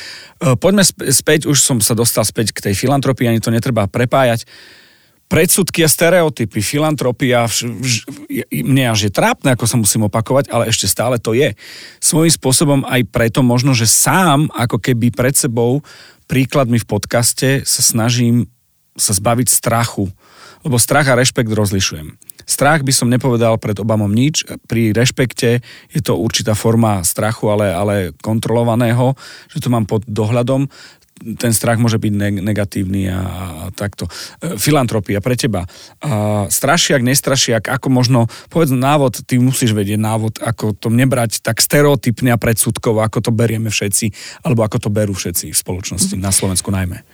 poďme 0.55 0.87
späť, 0.87 1.51
už 1.51 1.59
som 1.59 1.83
sa 1.83 1.99
dostal 1.99 2.23
späť 2.23 2.55
k 2.55 2.71
tej 2.71 2.75
filantropii, 2.79 3.27
ani 3.27 3.43
to 3.43 3.51
netreba 3.51 3.91
prepájať 3.91 4.47
predsudky 5.31 5.87
a 5.87 5.89
stereotypy, 5.89 6.59
filantropia, 6.59 7.47
vš, 7.47 7.71
vš, 7.71 7.97
mne 8.67 8.91
až 8.91 9.07
je 9.07 9.15
trápne, 9.15 9.55
ako 9.55 9.63
sa 9.63 9.79
musím 9.79 10.11
opakovať, 10.11 10.51
ale 10.51 10.67
ešte 10.67 10.91
stále 10.91 11.23
to 11.23 11.39
je. 11.39 11.55
Svojím 12.03 12.35
spôsobom 12.35 12.83
aj 12.83 13.07
preto 13.15 13.47
možno, 13.47 13.71
že 13.71 13.87
sám 13.87 14.51
ako 14.51 14.83
keby 14.83 15.15
pred 15.15 15.39
sebou 15.39 15.87
príkladmi 16.27 16.83
v 16.83 16.87
podcaste 16.91 17.63
sa 17.63 17.83
snažím 17.83 18.51
sa 18.99 19.15
zbaviť 19.15 19.47
strachu, 19.47 20.11
lebo 20.65 20.77
strach 20.77 21.09
a 21.09 21.19
rešpekt 21.19 21.51
rozlišujem. 21.51 22.17
Strach 22.45 22.83
by 22.83 22.93
som 22.93 23.13
nepovedal 23.13 23.57
pred 23.63 23.79
Obamom 23.79 24.11
nič, 24.11 24.43
pri 24.67 24.91
rešpekte 24.91 25.63
je 25.93 26.01
to 26.03 26.19
určitá 26.19 26.59
forma 26.59 27.01
strachu, 27.07 27.47
ale, 27.53 27.71
ale 27.71 27.95
kontrolovaného, 28.19 29.15
že 29.47 29.63
to 29.63 29.69
mám 29.71 29.87
pod 29.87 30.03
dohľadom 30.09 30.67
ten 31.21 31.53
strach 31.53 31.77
môže 31.77 32.01
byť 32.01 32.41
negatívny 32.41 33.13
a, 33.13 33.21
takto. 33.77 34.09
E, 34.41 34.57
filantropia 34.57 35.21
pre 35.21 35.37
teba. 35.37 35.69
Strašiak, 36.49 37.05
nestrašiak, 37.05 37.69
ako 37.69 37.93
možno, 37.93 38.21
povedz 38.49 38.73
návod, 38.73 39.29
ty 39.29 39.37
musíš 39.37 39.77
vedieť 39.77 40.01
návod, 40.01 40.41
ako 40.41 40.73
to 40.73 40.89
nebrať 40.89 41.45
tak 41.45 41.61
stereotypne 41.61 42.33
a 42.33 42.41
predsudkovo, 42.41 43.05
ako 43.05 43.21
to 43.21 43.31
berieme 43.37 43.69
všetci, 43.69 44.13
alebo 44.49 44.65
ako 44.65 44.81
to 44.81 44.89
berú 44.89 45.13
všetci 45.13 45.53
v 45.53 45.57
spoločnosti, 45.57 46.17
na 46.17 46.33
Slovensku 46.33 46.73
najmä 46.73 47.05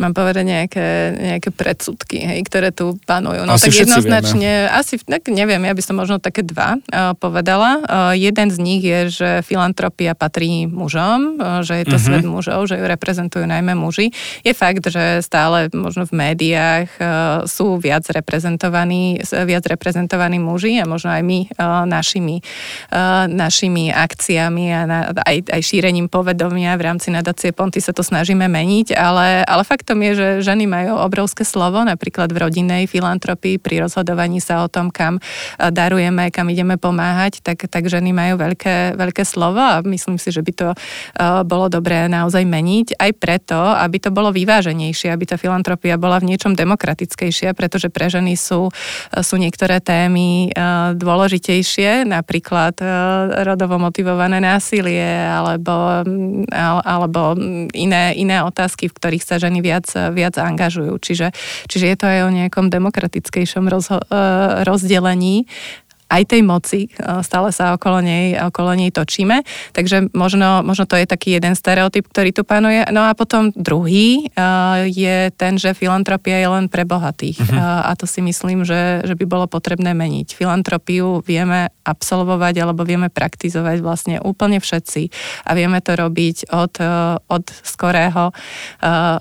mám 0.00 0.16
povedať 0.16 0.44
nejaké, 0.48 0.86
nejaké 1.14 1.50
predsudky, 1.52 2.24
hej, 2.24 2.40
ktoré 2.48 2.72
tu 2.72 2.96
panujú. 3.04 3.44
No 3.44 3.60
asi 3.60 3.68
tak 3.68 3.84
jednoznačne, 3.84 4.68
vieme. 4.68 4.72
asi, 4.72 4.96
tak 5.04 5.28
neviem, 5.28 5.60
ja 5.60 5.74
by 5.76 5.82
som 5.84 6.00
možno 6.00 6.16
také 6.16 6.40
dva 6.40 6.80
uh, 6.80 7.12
povedala. 7.16 7.80
Uh, 7.84 8.12
jeden 8.16 8.48
z 8.48 8.58
nich 8.58 8.82
je, 8.82 9.00
že 9.12 9.30
filantropia 9.44 10.16
patrí 10.16 10.64
mužom, 10.64 11.36
uh, 11.36 11.60
že 11.60 11.84
je 11.84 11.86
to 11.92 11.96
uh-huh. 12.00 12.06
svet 12.08 12.24
mužov, 12.24 12.66
že 12.66 12.80
ju 12.80 12.84
reprezentujú 12.88 13.44
najmä 13.44 13.76
muži. 13.76 14.10
Je 14.42 14.52
fakt, 14.56 14.82
že 14.88 15.20
stále 15.20 15.68
možno 15.76 16.08
v 16.08 16.12
médiách 16.16 16.88
uh, 16.96 17.06
sú 17.44 17.76
viac 17.76 18.08
reprezentovaní, 18.08 19.20
viac 19.44 19.64
reprezentovaní 19.68 20.40
muži 20.40 20.80
a 20.80 20.88
možno 20.88 21.12
aj 21.12 21.22
my 21.22 21.38
uh, 21.52 21.84
našimi, 21.84 22.40
uh, 22.90 23.28
našimi 23.28 23.92
akciami 23.92 24.64
a 24.72 24.80
na, 24.88 24.98
aj, 25.12 25.52
aj 25.52 25.60
šírením 25.60 26.08
povedomia 26.08 26.74
v 26.80 26.82
rámci 26.88 27.12
nadácie 27.12 27.52
Ponty 27.52 27.78
sa 27.78 27.92
to 27.92 28.00
snažíme 28.00 28.48
meniť, 28.48 28.96
ale, 28.96 29.44
ale 29.44 29.62
fakt 29.62 29.81
faktom 29.82 29.98
je, 29.98 30.12
že 30.14 30.28
ženy 30.46 30.70
majú 30.70 30.94
obrovské 30.94 31.42
slovo, 31.42 31.82
napríklad 31.82 32.30
v 32.30 32.38
rodinnej 32.46 32.86
filantropii, 32.86 33.58
pri 33.58 33.82
rozhodovaní 33.82 34.38
sa 34.38 34.62
o 34.62 34.70
tom, 34.70 34.94
kam 34.94 35.18
eh, 35.18 35.74
darujeme, 35.74 36.30
kam 36.30 36.46
ideme 36.54 36.78
pomáhať, 36.78 37.42
tak, 37.42 37.66
tak 37.66 37.90
ženy 37.90 38.14
majú 38.14 38.38
veľké, 38.38 38.94
veľké 38.94 39.26
slovo 39.26 39.58
a 39.58 39.82
myslím 39.82 40.22
si, 40.22 40.30
že 40.30 40.38
by 40.38 40.52
to 40.54 40.68
uh, 40.70 41.42
bolo 41.42 41.66
dobré 41.66 42.06
naozaj 42.06 42.46
meniť, 42.46 42.94
aj 42.94 43.10
preto, 43.18 43.58
aby 43.58 43.98
to 43.98 44.14
bolo 44.14 44.30
vyváženejšie, 44.30 45.10
aby 45.10 45.24
tá 45.26 45.34
filantropia 45.34 45.98
bola 45.98 46.22
v 46.22 46.30
niečom 46.30 46.54
demokratickejšia, 46.54 47.56
pretože 47.58 47.90
pre 47.90 48.06
ženy 48.06 48.38
sú, 48.38 48.70
eh, 48.70 49.24
sú 49.26 49.34
niektoré 49.34 49.82
témy 49.82 50.54
dôležitejšie, 50.92 52.04
napríklad 52.04 52.76
rodovo 53.42 53.80
motivované 53.80 54.38
násilie 54.38 55.26
alebo, 55.26 56.04
mm, 56.04 56.52
alebo 56.84 57.34
iné, 57.72 58.12
iné 58.14 58.44
otázky, 58.44 58.92
v 58.92 58.96
ktorých 58.96 59.24
sa 59.24 59.40
ženy 59.40 59.64
viac 59.64 59.71
viac, 59.72 59.88
viac 60.12 60.36
angažujú. 60.36 61.00
Čiže, 61.00 61.32
čiže 61.72 61.86
je 61.88 61.96
to 61.96 62.04
aj 62.04 62.20
o 62.28 62.30
nejakom 62.30 62.68
demokratickejšom 62.68 63.72
rozho- 63.72 64.04
eh, 64.04 64.68
rozdelení 64.68 65.48
aj 66.12 66.22
tej 66.28 66.42
moci, 66.44 66.80
e, 66.86 66.88
stále 67.24 67.48
sa 67.56 67.72
okolo 67.72 68.04
nej, 68.04 68.36
okolo 68.36 68.76
nej 68.76 68.92
točíme. 68.92 69.40
Takže 69.72 70.12
možno, 70.12 70.60
možno 70.60 70.84
to 70.84 71.00
je 71.00 71.08
taký 71.08 71.40
jeden 71.40 71.56
stereotyp, 71.56 72.04
ktorý 72.12 72.36
tu 72.36 72.44
panuje. 72.44 72.84
No 72.92 73.08
a 73.08 73.16
potom 73.16 73.48
druhý 73.56 74.28
e, 74.28 74.36
je 74.92 75.32
ten, 75.32 75.56
že 75.56 75.72
filantropia 75.72 76.36
je 76.36 76.48
len 76.52 76.66
pre 76.68 76.84
bohatých. 76.84 77.40
Uh-huh. 77.40 77.88
A 77.88 77.96
to 77.96 78.04
si 78.04 78.20
myslím, 78.20 78.68
že, 78.68 79.00
že 79.08 79.16
by 79.16 79.24
bolo 79.24 79.48
potrebné 79.48 79.96
meniť. 79.96 80.36
Filantropiu 80.36 81.24
vieme 81.24 81.72
absolvovať 81.88 82.54
alebo 82.60 82.84
vieme 82.84 83.08
praktizovať 83.08 83.80
vlastne 83.80 84.16
úplne 84.20 84.60
všetci. 84.60 85.08
A 85.48 85.56
vieme 85.56 85.80
to 85.80 85.96
robiť 85.96 86.52
od, 86.52 86.74
od 87.26 87.44
skorého 87.64 88.34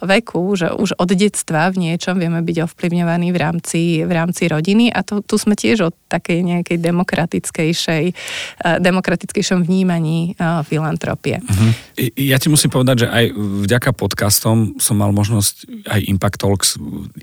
veku, 0.02 0.44
že 0.58 0.74
už 0.74 0.98
od 0.98 1.10
detstva 1.14 1.70
v 1.70 1.90
niečom 1.90 2.18
vieme 2.18 2.42
byť 2.42 2.58
ovplyvňovaní 2.68 3.30
v 3.32 3.38
rámci, 3.38 3.82
v 4.04 4.12
rámci 4.12 4.50
rodiny. 4.50 4.90
A 4.92 5.06
tu, 5.06 5.22
tu 5.22 5.38
sme 5.38 5.56
tiež 5.56 5.94
od 5.94 5.96
takej 6.12 6.40
nejakej 6.44 6.78
demokratickejšej, 6.84 8.04
eh, 8.12 8.78
demokratickejšom 8.84 9.64
vnímaní 9.64 10.36
eh, 10.36 10.60
filantropie. 10.68 11.40
Uh-huh. 11.40 11.72
Ja 12.20 12.36
ti 12.36 12.52
musím 12.52 12.76
povedať, 12.76 13.06
že 13.06 13.08
aj 13.08 13.26
vďaka 13.68 13.96
podcastom 13.96 14.76
som 14.76 15.00
mal 15.00 15.16
možnosť 15.16 15.88
aj 15.88 16.00
Impact 16.12 16.40
Talks 16.44 16.70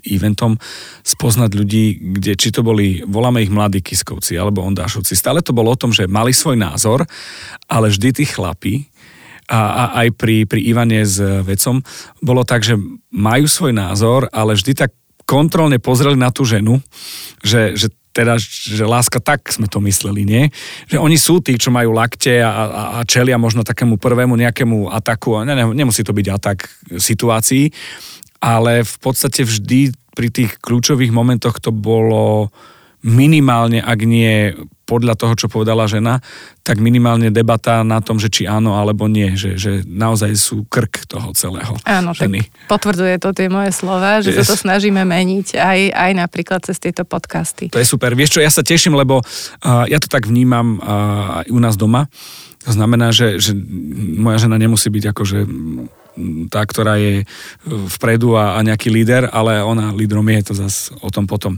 eventom 0.01 0.57
spoznať 1.05 1.51
ľudí, 1.53 1.85
kde 2.17 2.33
či 2.33 2.49
to 2.49 2.65
boli, 2.65 3.05
voláme 3.05 3.45
ich 3.45 3.53
mladí 3.53 3.85
kiskovci 3.85 4.33
alebo 4.33 4.65
ondášovci. 4.65 5.13
Stále 5.13 5.45
to 5.45 5.53
bolo 5.53 5.69
o 5.69 5.79
tom, 5.79 5.93
že 5.93 6.09
mali 6.09 6.33
svoj 6.33 6.57
názor, 6.57 7.05
ale 7.69 7.93
vždy 7.93 8.09
tí 8.15 8.25
chlapi, 8.25 8.89
a, 9.49 9.61
a 9.65 9.83
aj 10.05 10.13
pri, 10.13 10.45
pri 10.45 10.61
Ivane 10.61 11.01
s 11.01 11.17
vecom 11.17 11.81
bolo 12.21 12.45
tak, 12.45 12.61
že 12.61 12.77
majú 13.09 13.49
svoj 13.49 13.73
názor, 13.73 14.29
ale 14.29 14.53
vždy 14.53 14.77
tak 14.77 14.93
kontrolne 15.25 15.77
pozreli 15.77 16.17
na 16.17 16.33
tú 16.33 16.41
ženu, 16.41 16.81
že, 17.45 17.77
že 17.77 17.93
teda, 18.09 18.41
že 18.41 18.83
láska 18.83 19.21
tak 19.21 19.47
sme 19.53 19.69
to 19.69 19.77
mysleli, 19.85 20.25
nie? 20.25 20.43
Že 20.89 20.97
oni 20.97 21.17
sú 21.17 21.39
tí, 21.39 21.55
čo 21.55 21.69
majú 21.69 21.93
lakte 21.93 22.41
a, 22.41 22.49
a, 22.49 22.83
a 22.97 22.99
čelia 23.05 23.37
možno 23.37 23.61
takému 23.61 24.01
prvému 24.01 24.33
nejakému 24.33 24.89
ataku, 24.89 25.45
ne, 25.45 25.53
ne, 25.53 25.65
nemusí 25.77 26.01
to 26.01 26.11
byť 26.11 26.27
atak 26.33 26.65
situácií, 26.97 27.69
ale 28.41 28.81
v 28.81 28.95
podstate 28.97 29.45
vždy 29.45 29.93
pri 30.17 30.27
tých 30.33 30.57
kľúčových 30.59 31.13
momentoch 31.13 31.61
to 31.61 31.69
bolo 31.71 32.49
minimálne, 33.03 33.79
ak 33.79 33.99
nie 34.03 34.55
podľa 34.89 35.13
toho, 35.13 35.37
čo 35.37 35.45
povedala 35.45 35.85
žena, 35.85 36.17
tak 36.65 36.81
minimálne 36.81 37.29
debata 37.29 37.85
na 37.85 38.01
tom, 38.01 38.17
že 38.17 38.33
či 38.33 38.49
áno 38.49 38.73
alebo 38.73 39.05
nie, 39.05 39.37
že, 39.37 39.53
že 39.53 39.85
naozaj 39.85 40.33
sú 40.33 40.65
krk 40.65 41.05
toho 41.05 41.29
celého. 41.37 41.77
Áno, 41.85 42.17
ženy. 42.17 42.41
tak 42.41 42.65
potvrdzuje 42.65 43.21
to 43.21 43.29
tie 43.37 43.53
moje 43.53 43.69
slova, 43.69 44.25
že 44.25 44.33
yes. 44.33 44.41
sa 44.41 44.43
to 44.49 44.55
snažíme 44.57 45.05
meniť 45.05 45.53
aj, 45.53 45.79
aj 45.93 46.11
napríklad 46.17 46.65
cez 46.65 46.81
tieto 46.81 47.05
podcasty. 47.05 47.69
To 47.69 47.77
je 47.77 47.85
super. 47.85 48.17
Vieš 48.17 48.37
čo, 48.37 48.39
ja 48.41 48.49
sa 48.49 48.65
teším, 48.65 48.97
lebo 48.97 49.21
uh, 49.21 49.85
ja 49.85 50.01
to 50.01 50.09
tak 50.09 50.25
vnímam 50.25 50.81
uh, 50.81 51.45
aj 51.45 51.53
u 51.53 51.59
nás 51.61 51.77
doma. 51.77 52.09
To 52.65 52.73
znamená, 52.73 53.13
že, 53.13 53.37
že 53.37 53.53
moja 54.17 54.41
žena 54.41 54.57
nemusí 54.57 54.89
byť 54.89 55.03
akože 55.15 55.37
tá, 56.51 56.61
ktorá 56.65 56.99
je 56.99 57.23
vpredu 57.95 58.35
a, 58.35 58.57
a 58.57 58.65
nejaký 58.65 58.91
líder, 58.91 59.31
ale 59.31 59.63
ona 59.63 59.95
lídrom 59.95 60.27
je 60.27 60.51
to 60.51 60.53
zase 60.57 60.91
o 60.99 61.07
tom 61.07 61.29
potom. 61.29 61.55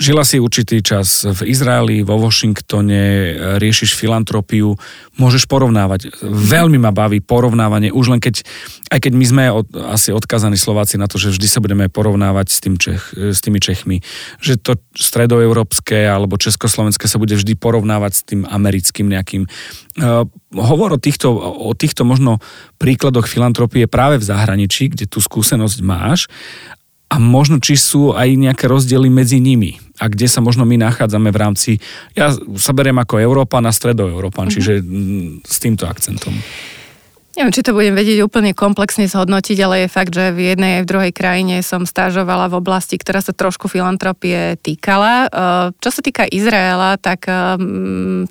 Žila 0.00 0.24
si 0.24 0.40
určitý 0.40 0.80
čas 0.80 1.28
v 1.28 1.52
Izraeli, 1.52 2.00
vo 2.00 2.16
Washingtone, 2.16 3.36
riešiš 3.60 3.92
filantropiu, 3.92 4.72
môžeš 5.20 5.44
porovnávať. 5.44 6.24
Veľmi 6.24 6.80
ma 6.80 6.88
baví 6.88 7.20
porovnávanie, 7.20 7.92
už 7.92 8.16
len 8.16 8.16
keď, 8.16 8.40
aj 8.88 8.96
keď 8.96 9.12
my 9.12 9.24
sme 9.28 9.44
od, 9.52 9.68
asi 9.92 10.16
odkazaní 10.16 10.56
Slováci 10.56 10.96
na 10.96 11.04
to, 11.04 11.20
že 11.20 11.36
vždy 11.36 11.44
sa 11.52 11.60
budeme 11.60 11.92
porovnávať 11.92 12.46
s, 12.48 12.58
tým 12.64 12.80
Čech, 12.80 13.12
s 13.12 13.44
tými 13.44 13.60
Čechmi, 13.60 14.00
že 14.40 14.56
to 14.56 14.80
stredoeurópske 14.96 16.08
alebo 16.08 16.40
československé 16.40 17.04
sa 17.04 17.20
bude 17.20 17.36
vždy 17.36 17.60
porovnávať 17.60 18.12
s 18.16 18.22
tým 18.24 18.48
americkým 18.48 19.04
nejakým. 19.04 19.52
Uh, 20.00 20.24
hovor 20.56 20.96
o 20.96 20.98
týchto, 20.98 21.28
o 21.36 21.76
týchto 21.76 22.08
možno 22.08 22.40
príkladoch 22.80 23.28
filantropie 23.28 23.84
práve 23.84 24.16
v 24.16 24.24
zahraničí, 24.24 24.96
kde 24.96 25.04
tú 25.04 25.20
skúsenosť 25.20 25.78
máš 25.84 26.32
a 27.12 27.20
možno 27.20 27.60
či 27.60 27.76
sú 27.76 28.16
aj 28.16 28.32
nejaké 28.32 28.64
rozdiely 28.64 29.12
medzi 29.12 29.44
nimi 29.44 29.89
a 30.00 30.08
kde 30.08 30.26
sa 30.26 30.40
možno 30.40 30.64
my 30.64 30.80
nachádzame 30.80 31.28
v 31.28 31.38
rámci, 31.38 31.70
ja 32.16 32.32
sa 32.56 32.72
beriem 32.72 32.96
ako 32.96 33.20
Európan 33.20 33.68
a 33.68 33.72
Stredoeurópan, 33.72 34.48
mm-hmm. 34.48 34.56
čiže 34.56 34.74
s 35.44 35.56
týmto 35.60 35.84
akcentom. 35.84 36.32
Neviem, 37.38 37.54
či 37.54 37.62
to 37.62 37.78
budem 37.78 37.94
vedieť 37.94 38.26
úplne 38.26 38.50
komplexne 38.50 39.06
zhodnotiť, 39.06 39.58
ale 39.62 39.86
je 39.86 39.94
fakt, 39.94 40.10
že 40.10 40.34
v 40.34 40.50
jednej 40.50 40.70
aj 40.76 40.82
v 40.82 40.90
druhej 40.90 41.12
krajine 41.14 41.62
som 41.62 41.86
stážovala 41.86 42.50
v 42.50 42.58
oblasti, 42.58 42.98
ktorá 42.98 43.22
sa 43.22 43.30
trošku 43.30 43.70
filantropie 43.70 44.58
týkala. 44.58 45.30
Eh, 45.30 45.66
čo 45.78 45.94
sa 45.94 46.02
týka 46.02 46.26
Izraela, 46.26 46.98
tak 46.98 47.30
eh, 47.30 47.54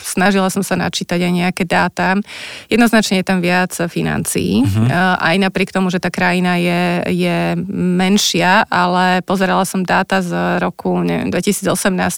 snažila 0.04 0.52
som 0.52 0.68
sa 0.68 0.76
načítať 0.76 1.16
aj 1.16 1.32
nejaké 1.32 1.64
dáta. 1.64 2.20
Jednoznačne 2.68 3.24
je 3.24 3.26
tam 3.26 3.40
viac 3.40 3.72
financií, 3.88 4.68
uh-huh. 4.68 4.92
aj 5.16 5.36
napriek 5.48 5.72
tomu, 5.72 5.88
že 5.88 6.04
tá 6.04 6.12
krajina 6.12 6.60
je, 6.60 6.84
je 7.08 7.38
menšia, 7.72 8.68
ale 8.68 9.24
pozerala 9.24 9.64
som 9.64 9.80
dáta 9.80 10.20
z 10.20 10.60
roku 10.60 11.00
neviem, 11.00 11.32
2018 11.32 11.72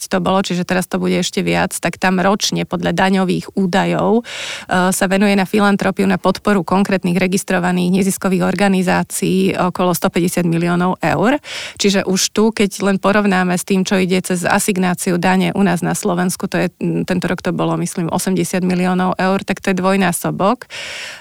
to 0.09 0.17
bolo, 0.17 0.41
čiže 0.41 0.65
teraz 0.65 0.89
to 0.89 0.97
bude 0.97 1.13
ešte 1.13 1.45
viac, 1.45 1.77
tak 1.77 2.01
tam 2.01 2.17
ročne 2.17 2.65
podľa 2.65 2.97
daňových 2.97 3.53
údajov 3.53 4.25
sa 4.71 5.05
venuje 5.05 5.37
na 5.37 5.45
filantropiu, 5.45 6.09
na 6.09 6.17
podporu 6.17 6.63
konkrétnych 6.71 7.19
registrovaných 7.19 7.99
neziskových 7.99 8.47
organizácií 8.47 9.51
okolo 9.59 9.91
150 9.91 10.47
miliónov 10.47 10.95
eur. 11.03 11.35
Čiže 11.75 12.07
už 12.07 12.31
tu, 12.31 12.55
keď 12.55 12.71
len 12.87 12.95
porovnáme 12.95 13.59
s 13.59 13.67
tým, 13.67 13.83
čo 13.83 13.99
ide 13.99 14.23
cez 14.23 14.47
asignáciu 14.47 15.19
dane 15.19 15.51
u 15.51 15.59
nás 15.67 15.83
na 15.83 15.91
Slovensku, 15.91 16.47
to 16.47 16.55
je, 16.55 16.67
tento 17.03 17.25
rok 17.27 17.43
to 17.43 17.51
bolo, 17.51 17.75
myslím, 17.75 18.07
80 18.07 18.63
miliónov 18.63 19.19
eur, 19.19 19.43
tak 19.43 19.59
to 19.59 19.75
je 19.75 19.81
dvojnásobok. 19.83 20.71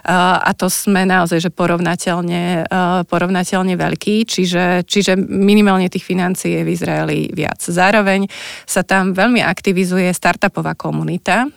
A 0.07 0.51
to 0.55 0.71
sme 0.71 1.03
naozaj, 1.03 1.43
že 1.43 1.51
porovnateľne, 1.51 2.71
porovnateľne 3.11 3.75
veľký, 3.75 4.23
čiže, 4.29 4.87
čiže 4.87 5.19
minimálne 5.19 5.91
tých 5.91 6.07
financií 6.07 6.61
je 6.61 6.63
v 6.63 6.71
Izraeli 6.71 7.21
viac. 7.35 7.59
Zároveň 7.59 8.31
sa 8.69 8.87
tam 8.87 9.17
veľmi 9.17 9.43
aktivizuje 9.43 10.13
startupová 10.13 10.77
komunita. 10.77 11.49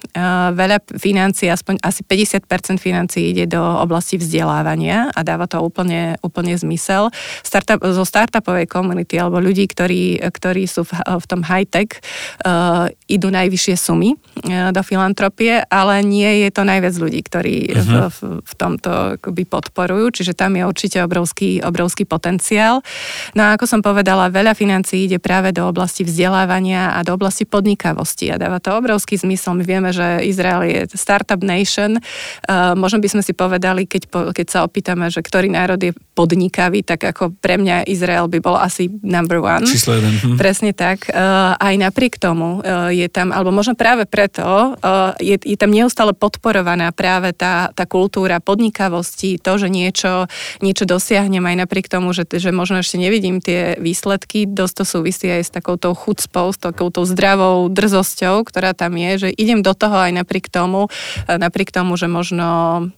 Veľa 0.55 0.81
financií, 0.97 1.51
aspoň 1.51 1.83
asi 1.83 2.01
50% 2.07 2.79
financií 2.79 3.35
ide 3.35 3.45
do 3.45 3.83
oblasti 3.84 4.16
vzdelávania 4.16 5.12
a 5.12 5.20
dáva 5.22 5.46
to 5.46 5.60
úplne, 5.60 6.16
úplne 6.24 6.56
zmysel. 6.56 7.12
Startup, 7.44 7.80
zo 7.84 8.08
startupovej 8.08 8.72
komunity 8.72 9.20
alebo 9.20 9.44
ľudí, 9.44 9.68
ktorí, 9.68 10.24
ktorí 10.24 10.63
sú 10.66 10.88
v, 10.88 10.92
v 10.96 11.25
tom 11.28 11.44
high-tech, 11.44 12.00
uh, 12.48 12.88
idú 13.12 13.28
najvyššie 13.28 13.75
sumy 13.75 14.16
uh, 14.16 14.72
do 14.72 14.82
filantropie, 14.86 15.66
ale 15.68 16.06
nie 16.06 16.46
je 16.46 16.50
to 16.54 16.63
najviac 16.63 16.96
ľudí, 16.96 17.20
ktorí 17.25 17.58
uh-huh. 17.74 18.12
v, 18.13 18.20
v 18.46 18.54
tomto 18.56 19.18
akoby 19.18 19.44
podporujú, 19.50 20.22
čiže 20.22 20.38
tam 20.38 20.54
je 20.54 20.63
určite 20.63 20.98
obrovský, 21.02 21.66
obrovský 21.66 22.06
potenciál. 22.06 22.86
No 23.34 23.42
a 23.50 23.58
ako 23.58 23.66
som 23.66 23.82
povedala, 23.82 24.30
veľa 24.30 24.54
financií 24.54 25.10
ide 25.10 25.18
práve 25.18 25.50
do 25.50 25.66
oblasti 25.66 26.06
vzdelávania 26.06 26.94
a 26.94 27.02
do 27.02 27.18
oblasti 27.18 27.50
podnikavosti 27.50 28.30
a 28.30 28.38
dáva 28.38 28.62
to 28.62 28.78
obrovský 28.78 29.18
zmysel. 29.18 29.58
My 29.58 29.63
vieme, 29.66 29.90
že 29.90 30.22
Izrael 30.22 30.62
je 30.70 30.80
startup 30.94 31.42
nation. 31.42 31.98
Uh, 32.46 32.78
možno 32.78 33.02
by 33.02 33.10
sme 33.10 33.22
si 33.25 33.34
povedali, 33.34 33.73
keď, 33.89 34.03
po, 34.08 34.20
keď 34.30 34.48
sa 34.48 34.60
opýtame, 34.62 35.10
že 35.10 35.25
ktorý 35.25 35.50
národ 35.50 35.82
je 35.82 35.92
podnikavý, 36.13 36.86
tak 36.86 37.01
ako 37.10 37.34
pre 37.42 37.58
mňa 37.58 37.89
Izrael 37.89 38.30
by 38.30 38.39
bol 38.39 38.53
asi 38.53 38.86
number 39.01 39.42
one. 39.42 39.65
Číslo 39.65 39.98
jeden. 39.98 40.13
Hm. 40.22 40.38
Presne 40.38 40.72
tak. 40.77 41.10
Uh, 41.10 41.58
aj 41.58 41.74
napriek 41.82 42.22
tomu 42.22 42.62
uh, 42.62 42.94
je 42.94 43.10
tam, 43.10 43.34
alebo 43.34 43.50
možno 43.50 43.74
práve 43.74 44.06
preto, 44.06 44.77
uh, 44.77 45.18
je, 45.18 45.42
je 45.42 45.58
tam 45.58 45.74
neustále 45.74 46.13
podporovaná 46.13 46.94
práve 46.94 47.34
tá, 47.34 47.74
tá 47.74 47.89
kultúra 47.89 48.38
podnikavosti, 48.38 49.42
to, 49.42 49.58
že 49.58 49.74
niečo, 49.74 50.30
niečo 50.62 50.86
dosiahnem 50.86 51.42
aj 51.42 51.65
napriek 51.65 51.89
tomu, 51.89 52.13
že, 52.13 52.30
že 52.30 52.53
možno 52.53 52.77
ešte 52.86 53.01
nevidím 53.01 53.42
tie 53.42 53.74
výsledky, 53.82 54.46
dosť 54.46 54.74
to 54.77 54.84
súvisí 54.86 55.27
aj 55.34 55.50
s 55.50 55.51
takouto 55.51 55.98
chucpou, 55.98 56.53
s 56.53 56.62
takouto 56.62 57.01
zdravou 57.10 57.65
drzosťou, 57.74 58.46
ktorá 58.46 58.77
tam 58.77 58.94
je, 59.01 59.27
že 59.27 59.30
idem 59.34 59.65
do 59.65 59.74
toho 59.74 59.98
aj 59.98 60.13
napriek 60.13 60.51
tomu, 60.53 60.94
napriek 61.25 61.74
tomu, 61.74 61.98
že 61.98 62.06
možno 62.06 62.46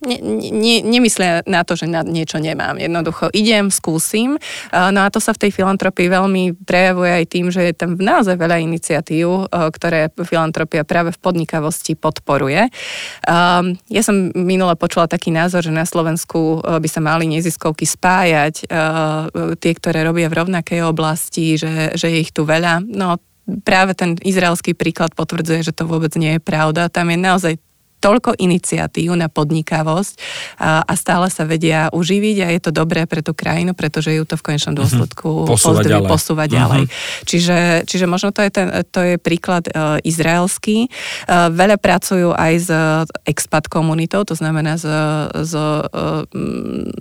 ne, 0.03 0.17
ne, 0.20 0.50
nemyslia 0.84 1.45
na 1.48 1.63
to, 1.63 1.79
že 1.79 1.88
na 1.88 2.03
niečo 2.03 2.41
nemám. 2.41 2.75
Jedno 2.75 3.05
jednoducho 3.05 3.29
idem, 3.36 3.69
skúsim. 3.69 4.39
No 4.72 5.00
a 5.05 5.12
to 5.13 5.22
sa 5.22 5.36
v 5.36 5.45
tej 5.45 5.51
filantropii 5.51 6.10
veľmi 6.10 6.65
prejavuje 6.65 7.12
aj 7.12 7.25
tým, 7.29 7.45
že 7.53 7.62
je 7.69 7.74
tam 7.77 7.93
naozaj 8.00 8.39
veľa 8.39 8.57
iniciatív, 8.63 9.51
ktoré 9.51 10.10
filantropia 10.25 10.81
práve 10.81 11.13
v 11.13 11.22
podnikavosti 11.22 11.93
podporuje. 11.93 12.72
Ja 13.91 14.01
som 14.01 14.31
minule 14.34 14.74
počula 14.79 15.05
taký 15.05 15.29
názor, 15.29 15.62
že 15.62 15.75
na 15.75 15.86
Slovensku 15.86 16.65
by 16.65 16.89
sa 16.89 17.03
mali 17.03 17.29
neziskovky 17.29 17.86
spájať, 17.86 18.65
tie, 19.60 19.72
ktoré 19.77 20.01
robia 20.01 20.25
v 20.31 20.41
rovnakej 20.41 20.81
oblasti, 20.88 21.62
že, 21.62 21.93
že 21.93 22.10
je 22.10 22.17
ich 22.25 22.31
tu 22.34 22.48
veľa. 22.48 22.81
No 22.89 23.22
práve 23.62 23.93
ten 23.93 24.17
izraelský 24.25 24.74
príklad 24.74 25.13
potvrdzuje, 25.13 25.69
že 25.69 25.75
to 25.75 25.86
vôbec 25.86 26.15
nie 26.17 26.39
je 26.39 26.41
pravda. 26.41 26.89
Tam 26.89 27.13
je 27.13 27.17
naozaj 27.19 27.53
toľko 28.05 28.38
iniciatív 28.38 29.17
na 29.17 29.25
podnikavosť 29.33 30.13
a, 30.62 30.85
a 30.85 30.93
stále 30.93 31.33
sa 31.33 31.41
vedia 31.50 31.89
uživiť 31.89 32.38
a 32.45 32.47
je 32.53 32.62
to 32.62 32.69
dobré 32.69 33.09
pre 33.09 33.25
tú 33.25 33.33
krajinu, 33.33 33.74
pretože 33.74 34.13
ju 34.13 34.21
to 34.29 34.38
v 34.38 34.45
konečnom 34.45 34.77
mhm. 34.77 34.79
dôsledku 34.85 35.25
uh-huh. 35.25 35.50
posúva 35.50 35.81
ďalej. 35.81 36.09
Posúva 36.13 36.45
ďalej. 36.45 36.83
Uh-huh. 36.85 37.25
Čiže, 37.25 37.57
čiže 37.89 38.05
možno 38.05 38.29
to 38.29 38.45
je, 38.45 38.51
ten, 38.53 38.69
to 38.93 39.01
je 39.01 39.15
príklad 39.17 39.65
uh, 39.74 39.97
izraelský. 40.05 40.93
Uh, 41.25 41.50
veľa 41.50 41.81
pracujú 41.81 42.29
aj 42.38 42.53
s 42.62 42.69
expat 43.25 43.65
komunitou, 43.65 44.21
to 44.21 44.38
znamená 44.38 44.77
s, 44.77 44.85
s 45.33 45.53
uh, 45.57 46.29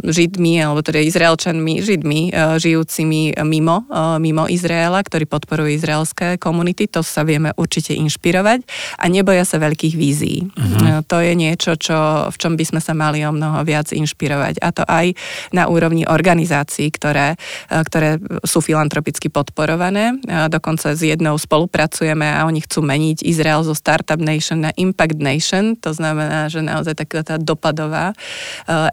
židmi, 0.09 0.65
alebo 0.65 0.81
teda 0.81 1.05
izraelčanmi, 1.05 1.85
židmi, 1.85 2.33
uh, 2.33 2.57
žijúcimi 2.57 3.37
mimo, 3.45 3.85
uh, 3.93 4.17
mimo 4.17 4.49
Izraela, 4.49 5.05
ktorí 5.05 5.29
podporujú 5.29 5.69
izraelské 5.69 6.41
komunity. 6.41 6.89
To 6.97 7.05
sa 7.05 7.27
vieme 7.27 7.53
určite 7.61 7.93
inšpirovať 7.93 8.65
a 8.97 9.05
neboja 9.13 9.45
sa 9.45 9.61
veľkých 9.61 9.95
vízií. 9.99 10.49
Uh-huh 10.55 10.94
to 11.03 11.19
je 11.19 11.33
niečo, 11.35 11.75
čo, 11.75 12.31
v 12.31 12.37
čom 12.39 12.55
by 12.55 12.65
sme 12.65 12.81
sa 12.85 12.95
mali 12.95 13.27
o 13.27 13.35
mnoho 13.35 13.67
viac 13.67 13.91
inšpirovať. 13.91 14.63
A 14.63 14.69
to 14.71 14.83
aj 14.87 15.17
na 15.51 15.67
úrovni 15.67 16.07
organizácií, 16.07 16.93
ktoré, 16.95 17.35
e, 17.71 17.77
ktoré 17.83 18.23
sú 18.47 18.63
filantropicky 18.63 19.33
podporované. 19.33 20.15
E, 20.23 20.47
dokonca 20.47 20.95
s 20.95 21.03
jednou 21.03 21.35
spolupracujeme 21.41 22.27
a 22.29 22.45
oni 22.47 22.63
chcú 22.63 22.85
meniť 22.85 23.25
Izrael 23.25 23.65
zo 23.67 23.75
Startup 23.75 24.21
Nation 24.21 24.69
na 24.69 24.71
Impact 24.77 25.19
Nation. 25.19 25.75
To 25.83 25.97
znamená, 25.97 26.47
že 26.53 26.63
naozaj 26.63 26.95
taká 26.95 27.25
tá 27.25 27.37
dopadová 27.41 28.13
e, 28.13 28.17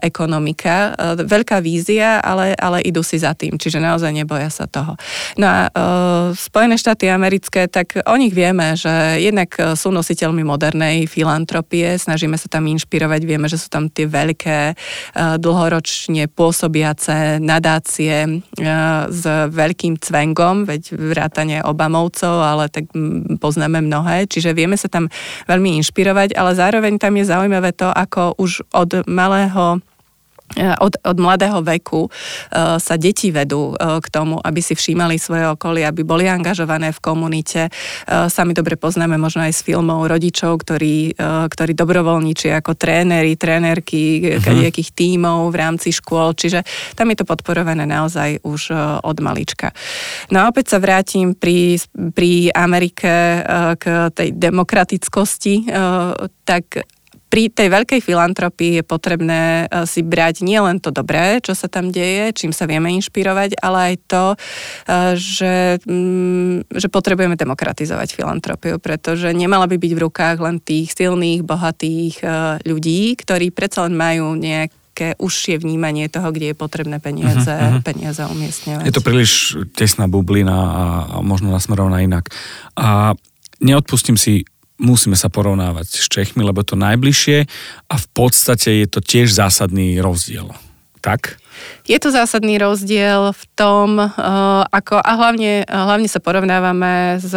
ekonomika. 0.02 0.94
Veľká 1.22 1.60
vízia, 1.60 2.18
ale, 2.24 2.56
ale 2.56 2.80
idú 2.82 3.04
si 3.04 3.20
za 3.20 3.36
tým. 3.36 3.60
Čiže 3.60 3.78
naozaj 3.78 4.10
neboja 4.10 4.48
sa 4.48 4.64
toho. 4.64 4.96
No 5.36 5.46
a 5.46 5.60
Spojené 6.32 6.78
štáty 6.78 7.10
americké, 7.10 7.68
tak 7.68 7.98
o 8.06 8.16
nich 8.16 8.32
vieme, 8.32 8.72
že 8.78 9.20
jednak 9.20 9.52
sú 9.76 9.92
nositeľmi 9.92 10.46
modernej 10.46 11.04
filantropie, 11.10 11.81
je, 11.82 11.90
snažíme 11.98 12.38
sa 12.38 12.46
tam 12.46 12.70
inšpirovať, 12.70 13.20
vieme, 13.26 13.50
že 13.50 13.58
sú 13.58 13.66
tam 13.66 13.90
tie 13.90 14.06
veľké, 14.06 14.58
eh, 14.72 14.76
dlhoročne 15.42 16.30
pôsobiace 16.30 17.42
nadácie 17.42 18.40
eh, 18.40 19.00
s 19.10 19.22
veľkým 19.50 19.98
cvengom, 19.98 20.64
veď 20.64 20.94
vrátane 20.94 21.58
Obamovcov, 21.66 22.38
ale 22.38 22.70
tak 22.70 22.86
mm, 22.94 23.42
poznáme 23.42 23.82
mnohé, 23.82 24.30
čiže 24.30 24.54
vieme 24.54 24.78
sa 24.78 24.86
tam 24.86 25.10
veľmi 25.50 25.82
inšpirovať, 25.82 26.38
ale 26.38 26.54
zároveň 26.54 27.02
tam 27.02 27.18
je 27.18 27.24
zaujímavé 27.26 27.74
to, 27.74 27.90
ako 27.90 28.38
už 28.38 28.62
od 28.70 29.02
malého 29.10 29.82
od, 30.58 30.94
od 31.00 31.16
mladého 31.16 31.64
veku 31.64 32.08
uh, 32.08 32.76
sa 32.76 32.94
deti 33.00 33.32
vedú 33.32 33.72
uh, 33.72 33.98
k 34.02 34.06
tomu, 34.12 34.36
aby 34.40 34.60
si 34.60 34.76
všímali 34.76 35.16
svoje 35.16 35.48
okolie, 35.48 35.84
aby 35.88 36.04
boli 36.04 36.28
angažované 36.28 36.92
v 36.92 37.00
komunite. 37.00 37.72
Uh, 38.06 38.28
sami 38.28 38.52
dobre 38.52 38.76
poznáme 38.76 39.16
možno 39.16 39.44
aj 39.44 39.56
z 39.56 39.60
filmov 39.72 40.08
rodičov, 40.08 40.60
ktorí, 40.62 41.14
ktorí 41.48 41.72
dobrovoľníči 41.72 42.52
ako 42.52 42.76
tréneri, 42.76 43.38
trénerky 43.38 44.02
uh-huh. 44.20 44.42
kadejakých 44.42 44.90
tímov 44.92 45.50
v 45.52 45.56
rámci 45.56 45.94
škôl, 45.94 46.34
čiže 46.36 46.64
tam 46.94 47.10
je 47.10 47.16
to 47.22 47.28
podporované 47.28 47.86
naozaj 47.88 48.42
už 48.42 48.74
od 49.02 49.16
malička. 49.22 49.70
No 50.30 50.44
a 50.44 50.48
opäť 50.50 50.76
sa 50.76 50.78
vrátim 50.82 51.34
pri, 51.34 51.80
pri 52.12 52.52
Amerike 52.52 53.44
k 53.78 53.84
tej 54.12 54.28
demokratickosti, 54.36 55.70
tak 56.44 56.64
pri 57.32 57.48
tej 57.48 57.72
veľkej 57.72 58.04
filantropii 58.04 58.72
je 58.76 58.84
potrebné 58.84 59.64
e, 59.64 59.88
si 59.88 60.04
brať 60.04 60.44
nielen 60.44 60.84
to 60.84 60.92
dobré, 60.92 61.40
čo 61.40 61.56
sa 61.56 61.64
tam 61.64 61.88
deje, 61.88 62.36
čím 62.36 62.52
sa 62.52 62.68
vieme 62.68 62.92
inšpirovať, 62.92 63.56
ale 63.56 63.78
aj 63.88 63.94
to, 64.04 64.24
e, 64.28 64.36
že, 65.16 65.80
mm, 65.80 66.68
že 66.68 66.92
potrebujeme 66.92 67.40
demokratizovať 67.40 68.12
filantropiu, 68.12 68.76
pretože 68.76 69.32
nemala 69.32 69.64
by 69.64 69.80
byť 69.80 69.92
v 69.96 70.02
rukách 70.04 70.36
len 70.44 70.60
tých 70.60 70.92
silných, 70.92 71.40
bohatých 71.40 72.20
e, 72.20 72.26
ľudí, 72.68 73.16
ktorí 73.16 73.48
predsa 73.48 73.88
len 73.88 73.96
majú 73.96 74.36
nejak 74.36 74.76
také 74.92 75.16
užšie 75.16 75.56
vnímanie 75.56 76.12
toho, 76.12 76.28
kde 76.36 76.52
je 76.52 76.56
potrebné 76.56 77.00
peniaze, 77.00 77.48
uh-huh, 77.48 77.80
peniaze 77.80 78.20
umiestňovať. 78.28 78.84
Je 78.84 78.92
to 78.92 79.00
príliš 79.00 79.56
tesná 79.72 80.04
bublina 80.04 80.52
a, 80.52 80.84
a 81.08 81.16
možno 81.24 81.48
nasmerovaná 81.48 82.04
inak. 82.04 82.28
A 82.76 83.16
neodpustím 83.64 84.20
si 84.20 84.44
musíme 84.82 85.14
sa 85.14 85.30
porovnávať 85.30 85.86
s 85.88 86.06
Čechmi, 86.10 86.42
lebo 86.42 86.66
to 86.66 86.74
najbližšie 86.74 87.46
a 87.86 87.94
v 87.94 88.06
podstate 88.10 88.82
je 88.82 88.86
to 88.90 88.98
tiež 88.98 89.30
zásadný 89.30 90.02
rozdiel. 90.02 90.50
Tak? 90.98 91.41
Je 91.86 91.98
to 91.98 92.14
zásadný 92.14 92.56
rozdiel 92.56 93.34
v 93.34 93.42
tom, 93.58 93.98
uh, 93.98 94.10
ako, 94.70 95.00
a 95.02 95.12
hlavne, 95.18 95.66
hlavne 95.66 96.08
sa 96.08 96.22
porovnávame 96.22 97.18
z 97.20 97.32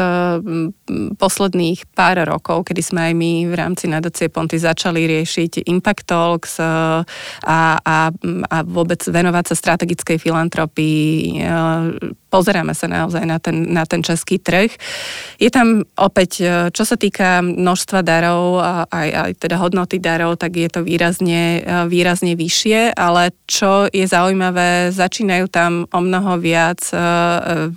posledných 1.17 1.89
pár 1.97 2.21
rokov, 2.23 2.69
kedy 2.69 2.81
sme 2.81 3.01
aj 3.11 3.13
my 3.17 3.31
v 3.49 3.53
rámci 3.53 3.85
nadácie 3.89 4.29
Ponty 4.29 4.61
začali 4.61 5.05
riešiť 5.09 5.65
Impact 5.67 6.05
Talks 6.07 6.61
uh, 6.61 7.01
a, 7.43 7.59
a, 7.81 7.97
a 8.49 8.57
vôbec 8.63 9.01
venovať 9.01 9.51
sa 9.51 9.55
strategickej 9.55 10.17
filantropii. 10.21 11.41
Uh, 11.41 12.13
pozeráme 12.35 12.75
sa 12.75 12.91
naozaj 12.91 13.23
na 13.23 13.39
ten, 13.39 13.71
na 13.71 13.87
ten 13.87 14.03
český 14.03 14.43
trh. 14.43 14.67
Je 15.39 15.47
tam 15.47 15.87
opäť, 15.95 16.43
čo 16.75 16.83
sa 16.83 16.99
týka 16.99 17.39
množstva 17.39 18.03
darov 18.03 18.59
aj, 18.91 19.09
aj 19.15 19.31
teda 19.39 19.55
hodnoty 19.55 20.03
darov, 20.03 20.35
tak 20.35 20.59
je 20.59 20.67
to 20.67 20.83
výrazne, 20.83 21.63
výrazne 21.87 22.35
vyššie, 22.35 22.91
ale 22.91 23.31
čo 23.47 23.87
je 23.87 24.04
zaujímavé, 24.07 24.89
začínajú 24.93 25.45
tam 25.51 25.85
o 25.89 25.99
mnoho 26.01 26.37
viac 26.41 26.79
uh, 26.93 27.69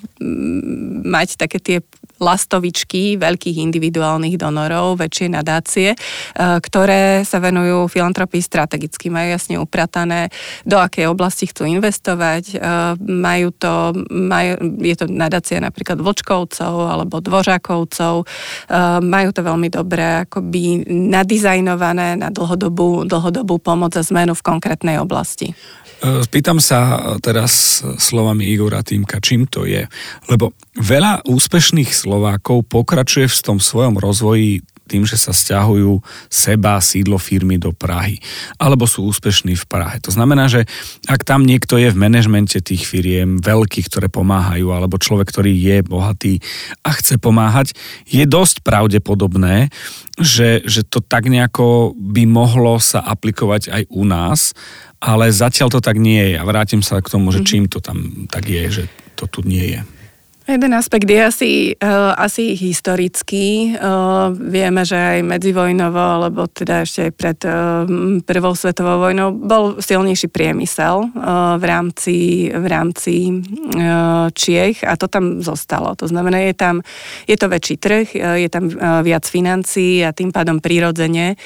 mať 1.04 1.28
také 1.40 1.58
tie 1.60 1.78
lastovičky 2.18 3.16
veľkých 3.18 3.56
individuálnych 3.62 4.36
donorov, 4.38 4.98
väčšie 4.98 5.32
nadácie, 5.32 5.94
ktoré 6.36 7.22
sa 7.22 7.38
venujú 7.38 7.86
filantropii 7.88 8.42
strategicky. 8.42 9.10
Majú 9.10 9.28
jasne 9.34 9.56
upratané, 9.58 10.28
do 10.66 10.78
akej 10.78 11.08
oblasti 11.08 11.46
chcú 11.48 11.66
investovať. 11.66 12.58
Majú 13.02 13.48
to, 13.54 13.94
majú, 14.10 14.78
je 14.82 14.94
to 14.98 15.06
nadácia 15.06 15.62
napríklad 15.62 16.02
Vlčkovcov 16.02 16.74
alebo 16.90 17.22
Dvořákovcov. 17.22 18.26
Majú 19.02 19.28
to 19.32 19.40
veľmi 19.42 19.68
dobre 19.70 20.26
akoby 20.26 20.84
nadizajnované 20.88 22.18
na 22.18 22.28
dlhodobú, 22.34 23.06
dlhodobú 23.06 23.62
pomoc 23.62 23.94
a 23.94 24.02
zmenu 24.02 24.34
v 24.34 24.46
konkrétnej 24.46 24.98
oblasti. 24.98 25.54
E, 25.98 26.22
spýtam 26.22 26.62
sa 26.62 27.02
teraz 27.18 27.82
slovami 27.98 28.46
Igora 28.46 28.86
Týmka, 28.86 29.18
čím 29.18 29.50
to 29.50 29.66
je. 29.66 29.82
Lebo 30.30 30.54
veľa 30.78 31.26
úspešných 31.26 31.90
Slovákov 31.90 32.66
pokračuje 32.70 33.26
v 33.26 33.42
tom 33.44 33.58
svojom 33.58 33.98
rozvoji 33.98 34.62
tým, 34.88 35.04
že 35.04 35.20
sa 35.20 35.36
stiahujú 35.36 36.00
seba, 36.32 36.80
sídlo 36.80 37.20
firmy 37.20 37.60
do 37.60 37.76
Prahy. 37.76 38.16
Alebo 38.56 38.88
sú 38.88 39.04
úspešní 39.04 39.52
v 39.54 39.68
Prahe. 39.68 40.00
To 40.00 40.10
znamená, 40.10 40.48
že 40.48 40.64
ak 41.04 41.28
tam 41.28 41.44
niekto 41.44 41.76
je 41.76 41.92
v 41.92 42.00
manažmente 42.00 42.56
tých 42.64 42.88
firiem, 42.88 43.36
veľkých, 43.36 43.92
ktoré 43.92 44.08
pomáhajú, 44.08 44.72
alebo 44.72 44.96
človek, 44.96 45.28
ktorý 45.28 45.52
je 45.52 45.84
bohatý 45.84 46.34
a 46.80 46.96
chce 46.96 47.20
pomáhať, 47.20 47.76
je 48.08 48.24
dosť 48.24 48.64
pravdepodobné, 48.64 49.68
že, 50.16 50.64
že 50.64 50.82
to 50.88 51.04
tak 51.04 51.28
nejako 51.28 51.92
by 51.94 52.24
mohlo 52.24 52.80
sa 52.80 53.04
aplikovať 53.04 53.68
aj 53.68 53.82
u 53.92 54.02
nás, 54.08 54.56
ale 54.98 55.30
zatiaľ 55.30 55.68
to 55.68 55.80
tak 55.84 56.00
nie 56.00 56.34
je. 56.34 56.36
A 56.40 56.48
vrátim 56.48 56.80
sa 56.80 56.98
k 57.04 57.12
tomu, 57.12 57.30
že 57.30 57.44
mhm. 57.44 57.46
čím 57.46 57.64
to 57.68 57.84
tam 57.84 58.26
tak 58.32 58.48
je, 58.48 58.64
že 58.72 58.84
to 59.14 59.28
tu 59.28 59.44
nie 59.44 59.76
je. 59.76 59.97
Jeden 60.48 60.72
aspekt 60.72 61.04
je 61.04 61.20
asi, 61.20 61.52
uh, 61.76 62.16
asi 62.16 62.56
historický. 62.56 63.76
Uh, 63.76 64.32
vieme, 64.32 64.80
že 64.80 64.96
aj 64.96 65.20
medzivojnovo, 65.20 66.00
alebo 66.00 66.48
teda 66.48 66.88
ešte 66.88 67.04
aj 67.04 67.12
pred 67.12 67.38
uh, 67.44 67.84
prvou 68.24 68.56
svetovou 68.56 68.96
vojnou, 69.04 69.36
bol 69.36 69.76
silnejší 69.76 70.32
priemysel 70.32 71.12
v 71.60 71.64
rámci, 71.68 72.48
v 72.48 72.64
rámci 72.64 73.44
Čiech 74.32 74.88
a 74.88 74.96
to 74.96 75.04
tam 75.12 75.44
zostalo. 75.44 75.92
To 76.00 76.08
znamená, 76.08 76.40
je 76.48 76.56
tam, 76.56 76.80
je 77.28 77.36
to 77.36 77.52
väčší 77.52 77.76
trh, 77.76 78.06
je 78.16 78.48
tam 78.48 78.72
viac 79.04 79.28
financií 79.28 80.00
a 80.00 80.16
tým 80.16 80.32
pádom 80.32 80.64
prirodzene, 80.64 81.36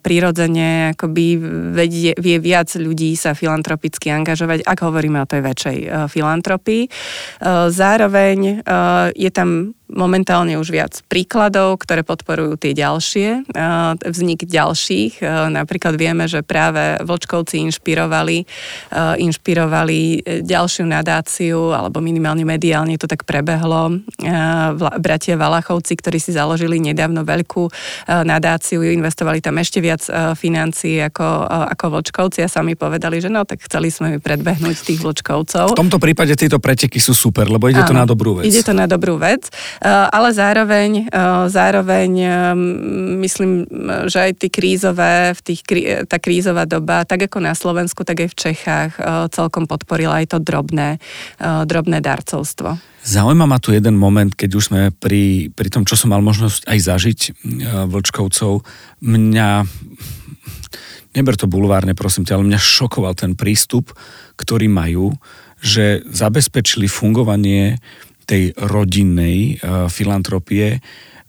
prirodzene 0.00 0.96
akoby 0.96 1.36
vedie, 1.76 2.16
vie 2.16 2.40
viac 2.40 2.72
ľudí 2.80 3.12
sa 3.12 3.36
filantropicky 3.36 4.08
angažovať, 4.08 4.64
ak 4.64 4.78
hovoríme 4.80 5.20
o 5.20 5.28
tej 5.28 5.44
väčšej 5.44 5.78
filantropii. 6.08 6.82
Zároveň 7.68 8.21
zároveň 8.22 8.62
uh, 8.62 9.10
je 9.18 9.30
tam 9.30 9.74
momentálne 9.92 10.56
už 10.56 10.72
viac 10.72 10.92
príkladov, 11.06 11.80
ktoré 11.84 12.02
podporujú 12.02 12.56
tie 12.56 12.72
ďalšie, 12.72 13.52
vznik 14.02 14.48
ďalších. 14.48 15.20
Napríklad 15.52 15.94
vieme, 16.00 16.26
že 16.26 16.40
práve 16.40 16.98
Vlčkovci 17.04 17.60
inšpirovali, 17.68 18.44
inšpirovali 19.20 20.00
ďalšiu 20.42 20.84
nadáciu, 20.88 21.76
alebo 21.76 22.00
minimálne 22.00 22.42
mediálne 22.42 22.96
to 22.96 23.06
tak 23.06 23.28
prebehlo. 23.28 24.00
Bratia 24.98 25.36
Valachovci, 25.36 25.92
ktorí 25.96 26.18
si 26.18 26.32
založili 26.32 26.80
nedávno 26.80 27.22
veľkú 27.22 27.68
nadáciu, 28.08 28.82
investovali 28.82 29.44
tam 29.44 29.60
ešte 29.60 29.78
viac 29.84 30.02
financií 30.36 30.98
ako, 31.00 31.26
ako 31.76 31.84
Vlčkovci 32.00 32.40
a 32.44 32.48
sami 32.48 32.74
povedali, 32.74 33.20
že 33.20 33.28
no, 33.28 33.44
tak 33.44 33.62
chceli 33.64 33.92
sme 33.92 34.16
mi 34.16 34.18
predbehnúť 34.18 34.76
tých 34.82 35.00
Vlčkovcov. 35.04 35.76
V 35.76 35.78
tomto 35.78 36.00
prípade 36.00 36.32
tieto 36.34 36.56
preteky 36.56 36.98
sú 36.98 37.12
super, 37.12 37.48
lebo 37.48 37.68
ide 37.68 37.84
Áno, 37.84 37.90
to 37.92 37.96
na 37.96 38.06
dobrú 38.08 38.40
vec. 38.40 38.48
Ide 38.48 38.62
to 38.64 38.74
na 38.74 38.88
dobrú 38.88 39.20
vec. 39.20 39.52
Eh, 39.82 39.90
ale 39.90 40.30
zároveň, 40.30 41.10
eh, 41.10 41.44
zároveň 41.50 42.12
eh, 42.22 42.30
myslím, 43.18 43.66
že 44.06 44.30
aj 44.30 44.32
tie 44.38 44.50
krízové, 44.54 45.34
v 45.34 45.40
tých, 45.42 45.60
tá 46.06 46.22
krízová 46.22 46.70
doba, 46.70 47.02
tak 47.02 47.26
ako 47.26 47.42
na 47.42 47.50
Slovensku, 47.58 48.06
tak 48.06 48.22
aj 48.22 48.28
v 48.30 48.38
Čechách 48.38 48.92
celkom 49.34 49.66
podporila 49.66 50.22
aj 50.22 50.36
to 50.36 50.38
drobné, 50.38 51.02
drobné 51.40 51.98
darcovstvo. 51.98 52.78
Zaujíma 53.02 53.46
ma 53.50 53.58
tu 53.58 53.74
jeden 53.74 53.98
moment, 53.98 54.30
keď 54.30 54.50
už 54.54 54.64
sme 54.70 54.80
pri, 54.94 55.50
pri 55.50 55.68
tom, 55.72 55.82
čo 55.82 55.98
som 55.98 56.14
mal 56.14 56.22
možnosť 56.22 56.70
aj 56.70 56.78
zažiť 56.78 57.20
Vlčkovcov. 57.90 58.62
Mňa, 59.02 59.48
neber 61.18 61.34
to 61.34 61.50
bulvárne, 61.50 61.98
prosím 61.98 62.22
ťa, 62.22 62.38
ale 62.38 62.48
mňa 62.54 62.60
šokoval 62.60 63.18
ten 63.18 63.34
prístup, 63.34 63.90
ktorý 64.38 64.70
majú, 64.70 65.14
že 65.62 66.02
zabezpečili 66.10 66.90
fungovanie 66.90 67.78
tej 68.26 68.54
rodinnej 68.56 69.58
uh, 69.58 69.86
filantropie 69.92 70.82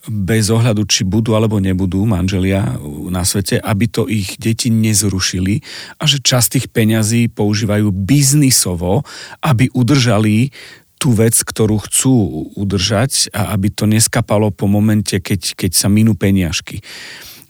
bez 0.04 0.52
ohľadu, 0.52 0.84
či 0.84 1.08
budú 1.08 1.32
alebo 1.32 1.64
nebudú 1.64 2.04
manželia 2.04 2.76
na 3.08 3.24
svete, 3.24 3.56
aby 3.56 3.86
to 3.88 4.04
ich 4.12 4.36
deti 4.36 4.68
nezrušili 4.68 5.64
a 5.96 6.04
že 6.04 6.20
časť 6.20 6.48
tých 6.60 6.68
peňazí 6.76 7.32
používajú 7.32 7.88
biznisovo, 7.96 9.08
aby 9.40 9.72
udržali 9.72 10.52
tú 11.00 11.16
vec, 11.16 11.36
ktorú 11.36 11.84
chcú 11.84 12.16
udržať 12.56 13.32
a 13.36 13.56
aby 13.56 13.68
to 13.72 13.84
neskapalo 13.88 14.52
po 14.52 14.72
momente, 14.72 15.20
keď, 15.20 15.56
keď 15.56 15.72
sa 15.76 15.88
minú 15.92 16.16
peniažky. 16.16 16.80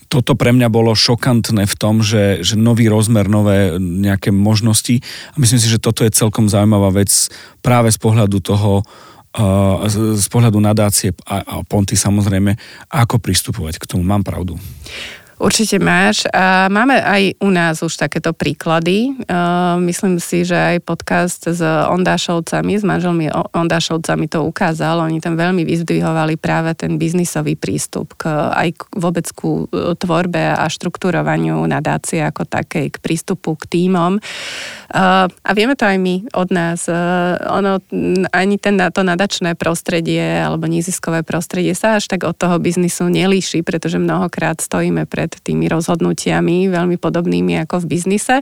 Toto 0.10 0.38
pre 0.38 0.54
mňa 0.54 0.70
bolo 0.70 0.94
šokantné 0.94 1.66
v 1.66 1.76
tom, 1.78 2.06
že, 2.06 2.46
že 2.46 2.54
nový 2.54 2.86
rozmer, 2.86 3.26
nové 3.26 3.82
nejaké 3.82 4.30
možnosti. 4.30 5.02
A 5.34 5.42
myslím 5.42 5.58
si, 5.58 5.70
že 5.70 5.82
toto 5.82 6.06
je 6.06 6.14
celkom 6.14 6.46
zaujímavá 6.46 6.94
vec 6.94 7.10
práve 7.66 7.90
z 7.90 7.98
pohľadu 7.98 8.38
toho, 8.42 8.86
z 9.90 10.28
pohľadu 10.30 10.62
nadácie 10.62 11.10
a, 11.26 11.42
a 11.42 11.56
Ponty 11.66 11.98
samozrejme, 11.98 12.54
ako 12.94 13.18
pristupovať 13.18 13.82
k 13.82 13.90
tomu. 13.90 14.06
Mám 14.06 14.22
pravdu. 14.22 14.62
Určite 15.42 15.82
máš. 15.82 16.30
A 16.30 16.70
máme 16.70 17.02
aj 17.02 17.38
u 17.42 17.50
nás 17.50 17.82
už 17.82 17.98
takéto 17.98 18.34
príklady. 18.34 19.18
Myslím 19.82 20.22
si, 20.22 20.46
že 20.46 20.56
aj 20.56 20.86
podcast 20.86 21.42
s 21.50 21.62
Ondášovcami, 21.64 22.78
s 22.78 22.86
manželmi 22.86 23.30
Ondášovcami 23.34 24.26
to 24.30 24.46
ukázal. 24.46 25.02
Oni 25.06 25.18
tam 25.20 25.38
veľmi 25.38 25.66
vyzdvihovali 25.66 26.38
práve 26.38 26.78
ten 26.78 27.02
biznisový 27.02 27.58
prístup 27.58 28.14
k, 28.18 28.30
aj 28.30 28.70
k, 28.78 28.82
vôbec 28.98 29.26
ku 29.34 29.66
e, 29.70 29.94
tvorbe 29.98 30.54
a 30.54 30.66
štruktúrovaniu 30.70 31.60
nadácie 31.66 32.22
ako 32.22 32.46
takej, 32.46 32.94
k 32.94 32.98
prístupu 33.02 33.58
k 33.58 33.64
týmom. 33.70 34.22
A 34.94 35.50
vieme 35.58 35.74
to 35.74 35.90
aj 35.90 35.98
my 35.98 36.30
od 36.38 36.50
nás. 36.54 36.86
Ono, 37.50 37.82
ani 38.30 38.56
ten, 38.62 38.78
to 38.78 39.02
nadačné 39.02 39.58
prostredie 39.58 40.22
alebo 40.22 40.70
níziskové 40.70 41.26
prostredie 41.26 41.74
sa 41.74 41.98
až 41.98 42.12
tak 42.12 42.28
od 42.28 42.38
toho 42.38 42.62
biznisu 42.62 43.10
nelíši, 43.10 43.66
pretože 43.66 43.98
mnohokrát 43.98 44.62
stojíme 44.62 45.10
pred 45.10 45.23
pred 45.28 45.44
tými 45.44 45.66
rozhodnutiami, 45.72 46.68
veľmi 46.72 46.98
podobnými 47.00 47.64
ako 47.64 47.84
v 47.84 47.90
biznise. 47.98 48.36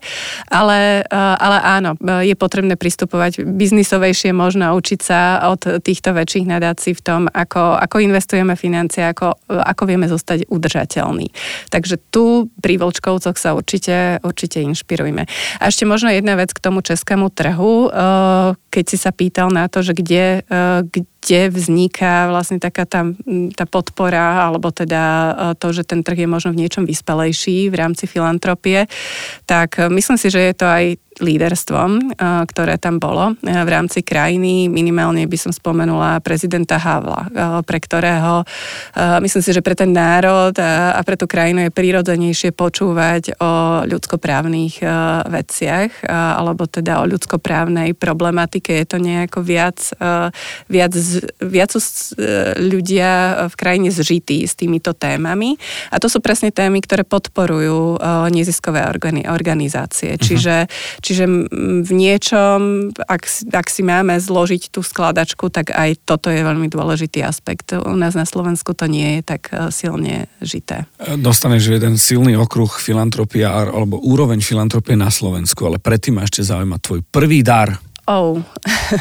Ale, 0.50 1.06
eh, 1.06 1.16
ale 1.16 1.58
áno, 1.62 1.92
je 2.02 2.34
potrebné 2.38 2.76
pristupovať 2.78 3.46
biznisovejšie, 3.46 4.34
možno 4.34 4.74
učiť 4.78 5.00
sa 5.02 5.52
od 5.52 5.82
týchto 5.82 6.14
väčších 6.16 6.46
nadácií 6.48 6.94
v 6.98 7.02
tom, 7.02 7.22
ako, 7.30 7.78
ako 7.78 7.98
investujeme 8.02 8.54
financie, 8.58 9.06
ako, 9.06 9.38
ako 9.48 9.84
vieme 9.88 10.06
zostať 10.06 10.50
udržateľní. 10.50 11.32
Takže 11.70 11.98
tu 12.12 12.50
pri 12.60 12.78
Vlčkovcoch 12.78 13.38
sa 13.38 13.54
určite, 13.54 14.20
určite 14.22 14.62
inšpirujme. 14.62 15.24
A 15.60 15.64
ešte 15.68 15.88
možno 15.88 16.12
jedna 16.12 16.38
vec 16.38 16.52
k 16.52 16.64
tomu 16.64 16.82
českému 16.82 17.32
trhu, 17.32 17.90
eh, 17.90 18.56
keď 18.72 18.86
si 18.88 18.98
sa 18.98 19.12
pýtal 19.12 19.52
na 19.52 19.68
to, 19.68 19.84
že 19.84 19.94
kde, 19.98 20.44
eh, 20.44 20.80
kde 20.86 21.06
kde 21.22 21.54
vzniká 21.54 22.34
vlastne 22.34 22.58
taká 22.58 22.90
tá, 22.90 23.06
tá 23.54 23.66
podpora, 23.70 24.50
alebo 24.50 24.74
teda 24.74 25.04
e, 25.06 25.32
to, 25.62 25.70
že 25.70 25.86
ten 25.86 26.02
trh 26.02 26.26
je 26.26 26.30
možno 26.30 26.50
v 26.50 26.66
niečom 26.66 26.84
vyspelejší 26.90 27.70
v 27.70 27.76
rámci 27.78 28.10
filantropie, 28.10 28.90
tak 29.46 29.78
e, 29.78 29.88
myslím 29.94 30.18
si, 30.18 30.34
že 30.34 30.42
je 30.42 30.54
to 30.58 30.66
aj 30.66 30.86
líderstvom, 31.20 32.16
ktoré 32.48 32.80
tam 32.80 32.96
bolo 32.96 33.36
v 33.44 33.70
rámci 33.70 34.00
krajiny. 34.00 34.72
Minimálne 34.72 35.28
by 35.28 35.38
som 35.38 35.52
spomenula 35.52 36.24
prezidenta 36.24 36.80
Havla, 36.80 37.28
pre 37.68 37.84
ktorého 37.84 38.48
myslím 39.20 39.44
si, 39.44 39.52
že 39.52 39.60
pre 39.60 39.76
ten 39.76 39.92
národ 39.92 40.56
a 40.62 40.98
pre 41.04 41.20
tú 41.20 41.28
krajinu 41.28 41.68
je 41.68 41.76
prírodzenejšie 41.76 42.56
počúvať 42.56 43.36
o 43.44 43.84
ľudskoprávnych 43.92 44.80
veciach 45.28 46.08
alebo 46.08 46.64
teda 46.66 47.04
o 47.04 47.10
ľudskoprávnej 47.10 47.92
problematike. 47.98 48.72
Je 48.72 48.88
to 48.88 48.98
nejako 48.98 49.44
viac, 49.44 49.78
viac, 50.72 50.94
viac 51.44 51.72
ľudia 52.56 53.12
v 53.52 53.56
krajine 53.60 53.90
zžití 53.92 54.48
s 54.48 54.56
týmito 54.56 54.96
témami 54.96 55.60
a 55.92 56.00
to 56.00 56.08
sú 56.08 56.24
presne 56.24 56.56
témy, 56.56 56.80
ktoré 56.80 57.04
podporujú 57.04 58.00
neziskové 58.32 58.88
organizácie. 59.28 60.16
Uh-huh. 60.16 60.24
Čiže, 60.24 60.72
Čiže 61.02 61.26
v 61.82 61.92
niečom, 61.92 62.94
ak, 62.96 63.22
ak 63.50 63.68
si 63.68 63.82
máme 63.82 64.22
zložiť 64.22 64.70
tú 64.70 64.86
skladačku, 64.86 65.50
tak 65.50 65.74
aj 65.74 66.06
toto 66.06 66.30
je 66.30 66.46
veľmi 66.46 66.70
dôležitý 66.70 67.26
aspekt. 67.26 67.74
U 67.74 67.98
nás 67.98 68.14
na 68.14 68.30
Slovensku 68.30 68.78
to 68.78 68.86
nie 68.86 69.20
je 69.20 69.22
tak 69.26 69.50
e, 69.50 69.74
silne 69.74 70.30
žité. 70.40 70.86
Dostaneš 71.02 71.82
jeden 71.82 71.98
silný 71.98 72.38
okruh 72.38 72.70
filantropia 72.78 73.50
alebo 73.50 73.98
úroveň 73.98 74.46
filantropie 74.46 74.94
na 74.94 75.10
Slovensku, 75.10 75.66
ale 75.66 75.82
predtým 75.82 76.22
ma 76.22 76.30
ešte 76.30 76.46
zaujíma 76.46 76.78
tvoj 76.78 77.02
prvý 77.10 77.42
dar. 77.42 77.82
Oh. 78.06 78.38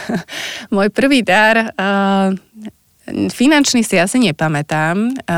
Môj 0.74 0.88
prvý 0.88 1.20
dar... 1.20 1.76
Uh, 1.76 2.34
Finančný 3.10 3.82
si 3.82 3.98
asi 3.98 4.22
nepamätám, 4.22 4.96
eh, 5.10 5.34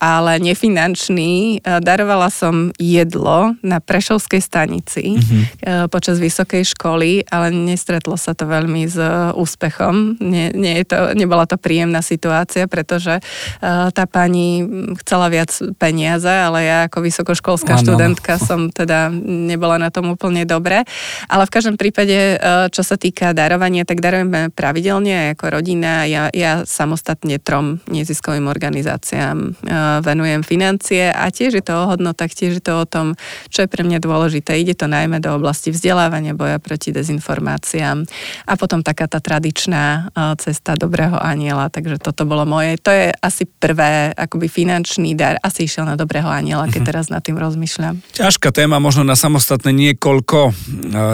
ale 0.00 0.32
nefinančný. 0.42 1.60
Eh, 1.60 1.78
darovala 1.78 2.32
som 2.32 2.74
jedlo 2.80 3.54
na 3.62 3.78
Prešovskej 3.78 4.42
stanici 4.42 5.20
mm-hmm. 5.20 5.88
počas 5.92 6.18
vysokej 6.18 6.74
školy, 6.74 7.28
ale 7.30 7.54
nestretlo 7.54 8.16
sa 8.18 8.34
to 8.34 8.48
veľmi 8.48 8.88
s 8.88 8.98
úspechom. 9.36 10.18
Nie, 10.18 10.50
nie 10.50 10.82
je 10.82 10.84
to, 10.88 10.98
nebola 11.14 11.46
to 11.46 11.60
príjemná 11.60 12.02
situácia, 12.02 12.66
pretože 12.66 13.22
tá 13.60 14.04
pani 14.10 14.64
chcela 15.04 15.28
viac 15.30 15.50
peniaze, 15.78 16.28
ale 16.28 16.66
ja 16.66 16.78
ako 16.90 16.98
vysokoškolská 17.04 17.78
ano. 17.78 17.82
študentka 17.82 18.40
som 18.40 18.72
teda 18.72 19.12
nebola 19.22 19.78
na 19.78 19.92
tom 19.92 20.14
úplne 20.14 20.42
dobre. 20.42 20.82
Ale 21.28 21.46
v 21.46 21.54
každom 21.54 21.76
prípade, 21.78 22.38
čo 22.72 22.82
sa 22.82 22.96
týka 22.98 23.36
darovania, 23.36 23.86
tak 23.86 24.02
darujeme 24.02 24.50
pravidelne 24.50 25.36
ako 25.36 25.60
rodina. 25.60 26.08
Ja, 26.08 26.32
ja 26.32 26.64
samostatne 26.66 27.11
samostatne 27.12 27.36
trom 27.44 27.76
neziskovým 27.92 28.48
organizáciám 28.48 29.60
venujem 30.00 30.40
financie 30.40 31.12
a 31.12 31.28
tiež 31.28 31.60
je 31.60 31.64
to 31.64 31.76
o 31.76 31.88
hodnotách, 31.92 32.32
tiež 32.32 32.52
je 32.56 32.64
to 32.64 32.80
o 32.80 32.86
tom, 32.88 33.12
čo 33.52 33.64
je 33.64 33.68
pre 33.68 33.84
mňa 33.84 34.00
dôležité. 34.00 34.56
Ide 34.56 34.72
to 34.72 34.88
najmä 34.88 35.20
do 35.20 35.36
oblasti 35.36 35.68
vzdelávania, 35.68 36.32
boja 36.32 36.56
proti 36.56 36.88
dezinformáciám 36.88 38.08
a 38.48 38.52
potom 38.56 38.80
taká 38.80 39.12
tá 39.12 39.20
tradičná 39.20 40.08
cesta 40.40 40.72
dobrého 40.72 41.20
aniela, 41.20 41.68
takže 41.68 42.00
toto 42.00 42.24
bolo 42.24 42.48
moje. 42.48 42.80
To 42.80 42.88
je 42.88 43.12
asi 43.12 43.44
prvé 43.44 44.16
akoby 44.16 44.48
finančný 44.48 45.12
dar, 45.12 45.36
asi 45.44 45.68
išiel 45.68 45.84
na 45.84 46.00
dobrého 46.00 46.32
aniela, 46.32 46.64
keď 46.72 46.80
mhm. 46.80 46.88
teraz 46.88 47.12
nad 47.12 47.20
tým 47.20 47.36
rozmýšľam. 47.36 48.00
Ťažká 48.16 48.56
téma, 48.56 48.80
možno 48.80 49.04
na 49.04 49.20
samostatné 49.20 49.68
niekoľko 49.68 50.56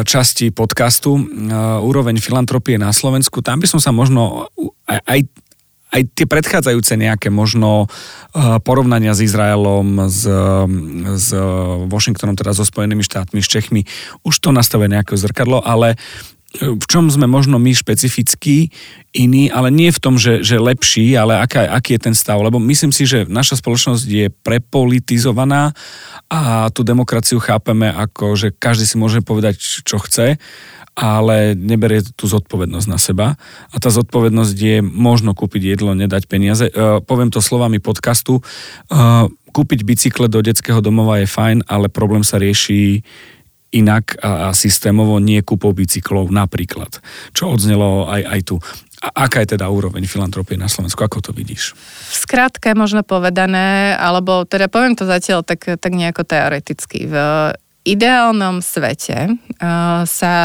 častí 0.06 0.54
podcastu. 0.54 1.18
Úroveň 1.82 2.22
filantropie 2.22 2.78
na 2.78 2.94
Slovensku, 2.94 3.42
tam 3.42 3.58
by 3.58 3.66
som 3.66 3.82
sa 3.82 3.90
možno 3.90 4.46
aj, 4.88 5.00
aj 5.04 5.20
aj 5.88 6.02
tie 6.12 6.26
predchádzajúce 6.28 7.00
nejaké 7.00 7.32
možno 7.32 7.88
uh, 7.88 8.60
porovnania 8.60 9.16
s 9.16 9.24
Izraelom, 9.24 10.08
s, 10.08 10.28
s 11.16 11.28
Washingtonom, 11.88 12.36
teda 12.36 12.52
so 12.52 12.64
Spojenými 12.64 13.00
štátmi, 13.00 13.40
s 13.40 13.48
Čechmi, 13.48 13.88
už 14.24 14.34
to 14.40 14.52
nastavuje 14.52 14.92
nejaké 14.92 15.16
zrkadlo, 15.16 15.64
ale 15.64 15.96
v 16.56 16.84
čom 16.88 17.12
sme 17.12 17.28
možno 17.28 17.60
my 17.60 17.76
špecifickí, 17.76 18.72
iní, 19.12 19.52
ale 19.52 19.68
nie 19.68 19.92
v 19.92 20.00
tom, 20.00 20.16
že, 20.16 20.40
že 20.40 20.56
lepší, 20.56 21.12
ale 21.12 21.36
aká, 21.36 21.68
aký 21.76 22.00
je 22.00 22.08
ten 22.08 22.16
stav. 22.16 22.40
Lebo 22.40 22.56
myslím 22.56 22.88
si, 22.88 23.04
že 23.04 23.28
naša 23.28 23.60
spoločnosť 23.60 24.04
je 24.08 24.26
prepolitizovaná 24.32 25.76
a 26.32 26.72
tú 26.72 26.80
demokraciu 26.88 27.36
chápeme 27.36 27.92
ako, 27.92 28.32
že 28.32 28.48
každý 28.56 28.88
si 28.88 28.96
môže 28.96 29.20
povedať, 29.20 29.60
čo 29.60 30.00
chce 30.00 30.40
ale 30.98 31.54
neberie 31.54 32.02
tú 32.18 32.26
zodpovednosť 32.26 32.86
na 32.90 32.98
seba. 32.98 33.26
A 33.70 33.76
tá 33.78 33.86
zodpovednosť 33.86 34.56
je 34.58 34.76
možno 34.82 35.30
kúpiť 35.30 35.78
jedlo, 35.78 35.94
nedať 35.94 36.26
peniaze. 36.26 36.66
Uh, 36.74 36.98
poviem 36.98 37.30
to 37.30 37.38
slovami 37.38 37.78
podcastu. 37.78 38.42
Uh, 38.90 39.30
kúpiť 39.54 39.86
bicykle 39.86 40.26
do 40.26 40.42
detského 40.42 40.82
domova 40.82 41.22
je 41.22 41.30
fajn, 41.30 41.70
ale 41.70 41.86
problém 41.86 42.26
sa 42.26 42.42
rieši 42.42 43.06
inak 43.68 44.16
a, 44.24 44.48
a 44.48 44.56
systémovo 44.56 45.20
nie 45.20 45.44
kúpou 45.44 45.76
bicyklov 45.76 46.32
napríklad, 46.32 47.04
čo 47.36 47.52
odznelo 47.52 48.08
aj, 48.08 48.22
aj 48.24 48.40
tu. 48.48 48.56
A 48.98 49.30
aká 49.30 49.46
je 49.46 49.54
teda 49.54 49.70
úroveň 49.70 50.10
filantropie 50.10 50.58
na 50.58 50.66
Slovensku? 50.66 50.98
Ako 50.98 51.22
to 51.22 51.30
vidíš? 51.30 51.78
V 52.10 52.16
skratke 52.26 52.74
možno 52.74 53.06
povedané, 53.06 53.94
alebo 53.94 54.42
teda 54.42 54.66
poviem 54.66 54.98
to 54.98 55.06
zatiaľ 55.06 55.46
tak, 55.46 55.78
tak 55.78 55.92
nejako 55.94 56.26
teoreticky. 56.26 57.06
V 57.06 57.14
ideálnom 57.88 58.60
svete 58.60 59.32
uh, 59.32 60.04
sa 60.04 60.36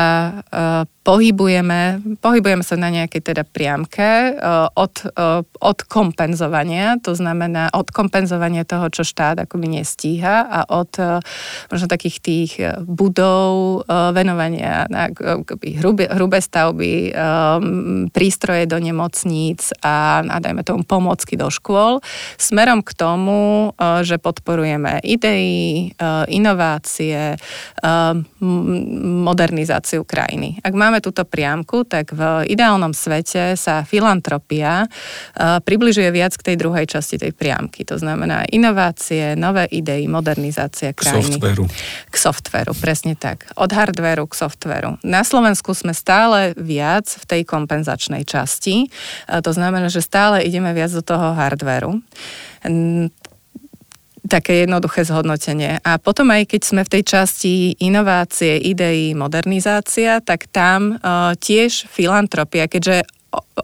uh, 0.47 0.88
pohybujeme, 1.03 1.99
pohybujeme 2.23 2.63
sa 2.63 2.79
na 2.79 2.88
nejakej 2.88 3.19
teda 3.19 3.43
priamke 3.43 4.39
uh, 4.39 4.71
od, 4.71 5.03
uh, 5.12 5.43
od 5.43 5.79
kompenzovania, 5.84 6.95
to 7.03 7.12
znamená 7.12 7.67
od 7.75 7.91
kompenzovania 7.91 8.63
toho, 8.63 8.88
čo 8.88 9.03
štát 9.03 9.43
akoby 9.43 9.84
nestíha 9.84 10.47
a 10.47 10.60
od 10.71 10.91
uh, 11.03 11.19
možno 11.67 11.91
takých 11.91 12.17
tých 12.23 12.53
budov, 12.88 13.84
venovania 14.15 14.88
na 14.88 15.12
akoby 15.12 15.75
hrubé, 15.82 16.08
hrubé 16.08 16.39
stavby, 16.39 17.12
um, 17.12 18.08
prístroje 18.08 18.63
do 18.69 18.79
nemocníc 18.79 19.75
a, 19.84 20.23
a 20.23 20.38
dajme 20.39 20.63
tomu 20.63 20.88
pomocky 20.88 21.36
do 21.36 21.51
škôl, 21.51 21.99
smerom 22.39 22.86
k 22.86 22.95
tomu, 22.95 23.73
že 24.06 24.21
podporujeme 24.21 25.03
idei, 25.03 25.89
inovácie, 26.29 27.32
modernizáciu 29.23 30.03
krajiny. 30.03 30.59
Ak 30.61 30.73
máme 30.75 30.99
túto 30.99 31.25
priamku, 31.25 31.83
tak 31.83 32.13
v 32.13 32.47
ideálnom 32.49 32.91
svete 32.91 33.55
sa 33.55 33.85
filantropia 33.85 34.85
približuje 35.37 36.09
viac 36.13 36.33
k 36.37 36.53
tej 36.53 36.55
druhej 36.59 36.85
časti 36.87 37.17
tej 37.17 37.31
priamky. 37.33 37.83
To 37.87 37.97
znamená 37.97 38.45
inovácie, 38.49 39.33
nové 39.39 39.67
idei, 39.71 40.05
modernizácia 40.07 40.91
krajiny. 40.93 41.37
K 41.37 41.41
softveru. 41.41 41.63
K 42.09 42.15
softveru, 42.15 42.71
presne 42.77 43.13
tak. 43.15 43.49
Od 43.57 43.71
hardveru 43.71 44.27
k 44.29 44.33
softveru. 44.35 44.97
Na 45.03 45.25
Slovensku 45.25 45.73
sme 45.73 45.95
stále 45.95 46.53
viac 46.57 47.09
v 47.09 47.23
tej 47.25 47.41
kompenzačnej 47.47 48.23
časti. 48.27 48.87
To 49.27 49.51
znamená, 49.51 49.89
že 49.89 50.03
stále 50.05 50.43
ideme 50.45 50.73
viac 50.75 50.91
do 50.91 51.03
toho 51.03 51.33
hardveru 51.33 51.99
také 54.27 54.63
jednoduché 54.63 55.03
zhodnotenie. 55.03 55.83
A 55.83 55.99
potom 55.99 56.31
aj 56.31 56.47
keď 56.47 56.62
sme 56.63 56.81
v 56.88 56.93
tej 56.99 57.03
časti 57.03 57.53
inovácie, 57.83 58.55
ideí, 58.55 59.12
modernizácia, 59.12 60.23
tak 60.23 60.47
tam 60.47 60.95
uh, 60.95 61.36
tiež 61.36 61.91
filantropia, 61.91 62.71
keďže 62.71 63.03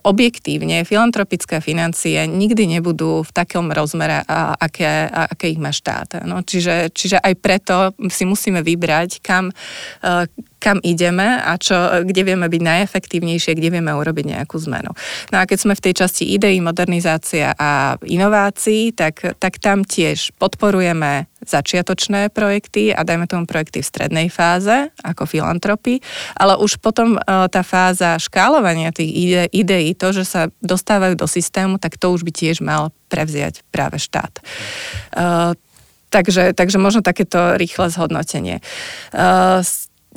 objektívne 0.01 0.81
filantropické 0.81 1.61
financie 1.61 2.25
nikdy 2.25 2.65
nebudú 2.65 3.21
v 3.21 3.31
takom 3.33 3.69
rozmere, 3.69 4.25
aké, 4.57 5.05
aké 5.05 5.53
ich 5.53 5.61
má 5.61 5.69
štát. 5.69 6.25
No, 6.25 6.41
čiže, 6.41 6.89
čiže 6.89 7.21
aj 7.21 7.33
preto 7.37 7.75
si 8.09 8.25
musíme 8.25 8.65
vybrať, 8.65 9.21
kam, 9.21 9.53
uh, 9.53 10.25
kam 10.59 10.83
ideme 10.83 11.39
a 11.39 11.55
čo, 11.55 12.03
kde 12.03 12.21
vieme 12.27 12.51
byť 12.51 12.61
najefektívnejšie, 12.61 13.55
kde 13.55 13.79
vieme 13.79 13.95
urobiť 13.95 14.37
nejakú 14.37 14.59
zmenu. 14.69 14.91
No 15.31 15.35
a 15.39 15.47
keď 15.47 15.57
sme 15.63 15.73
v 15.73 15.83
tej 15.89 15.93
časti 16.05 16.35
ideí, 16.35 16.59
modernizácia 16.59 17.55
a 17.55 17.95
inovácií, 18.03 18.91
tak, 18.91 19.39
tak 19.39 19.57
tam 19.63 19.87
tiež 19.87 20.35
podporujeme 20.35 21.31
začiatočné 21.39 22.29
projekty 22.35 22.91
a 22.91 23.07
dajme 23.07 23.25
tomu 23.25 23.47
projekty 23.47 23.79
v 23.79 23.89
strednej 23.89 24.27
fáze, 24.27 24.91
ako 25.01 25.23
filantropy, 25.23 26.03
ale 26.35 26.59
už 26.59 26.83
potom 26.83 27.15
e, 27.15 27.19
tá 27.23 27.63
fáza 27.63 28.19
škálovania 28.19 28.91
tých 28.91 29.11
ide, 29.15 29.43
ideí, 29.55 29.95
to, 29.95 30.11
že 30.11 30.27
sa 30.27 30.41
dostávajú 30.59 31.15
do 31.15 31.27
systému, 31.31 31.79
tak 31.79 31.95
to 31.95 32.11
už 32.11 32.27
by 32.27 32.31
tiež 32.35 32.59
mal 32.59 32.91
prevziať 33.09 33.65
práve 33.73 33.97
štát. 33.97 34.37
Uh, 35.17 35.57
takže, 36.13 36.53
takže 36.53 36.77
možno 36.77 37.01
takéto 37.01 37.57
rýchle 37.57 37.89
zhodnotenie. 37.89 38.61
Uh, 39.09 39.65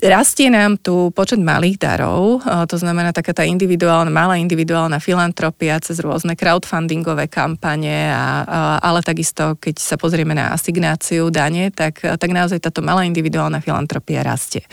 Rastie 0.02 0.50
nám 0.50 0.82
tu 0.82 1.14
počet 1.14 1.38
malých 1.38 1.78
darov, 1.78 2.42
to 2.42 2.74
znamená 2.74 3.14
taká 3.14 3.30
tá 3.30 3.46
individuálna, 3.46 4.10
malá 4.10 4.34
individuálna 4.34 4.98
filantropia 4.98 5.78
cez 5.78 6.02
rôzne 6.02 6.34
crowdfundingové 6.34 7.30
kampane, 7.30 8.10
a, 8.10 8.42
a, 8.42 8.58
ale 8.82 9.06
takisto, 9.06 9.54
keď 9.62 9.78
sa 9.78 9.94
pozrieme 9.94 10.34
na 10.34 10.50
asignáciu 10.50 11.30
dane, 11.30 11.70
tak, 11.70 12.02
tak 12.02 12.30
naozaj 12.34 12.58
táto 12.58 12.82
malá 12.82 13.06
individuálna 13.06 13.62
filantropia 13.62 14.26
rastie. 14.26 14.66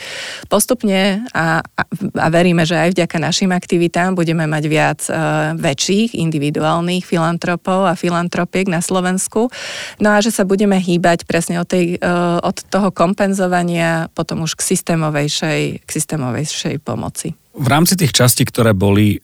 Postupne 0.50 1.22
a, 1.30 1.62
a, 1.62 2.26
veríme, 2.26 2.66
že 2.66 2.74
aj 2.74 2.98
vďaka 2.98 3.22
našim 3.22 3.54
aktivitám 3.54 4.18
budeme 4.18 4.50
mať 4.50 4.64
viac 4.66 5.00
uh, 5.06 5.54
väčších 5.54 6.18
individuálnych 6.18 7.06
filantropov 7.06 7.86
a 7.86 7.94
filantropiek 7.94 8.66
na 8.66 8.82
Slovensku. 8.82 9.46
No 10.02 10.10
a 10.10 10.18
že 10.18 10.34
sa 10.34 10.42
budeme 10.42 10.74
hýbať 10.74 11.22
presne 11.22 11.62
od, 11.62 11.70
tej, 11.70 12.02
uh, 12.02 12.42
od 12.42 12.66
toho 12.66 12.90
kompenzovania 12.90 14.10
potom 14.10 14.42
už 14.42 14.58
k 14.58 14.74
systému 14.74 15.19
systémovejšej, 15.20 15.84
k 15.84 15.88
systémovejšej 15.90 16.76
pomoci. 16.80 17.34
V 17.50 17.66
rámci 17.66 17.98
tých 17.98 18.14
častí, 18.14 18.46
ktoré 18.46 18.72
boli, 18.72 19.18
eh, 19.18 19.20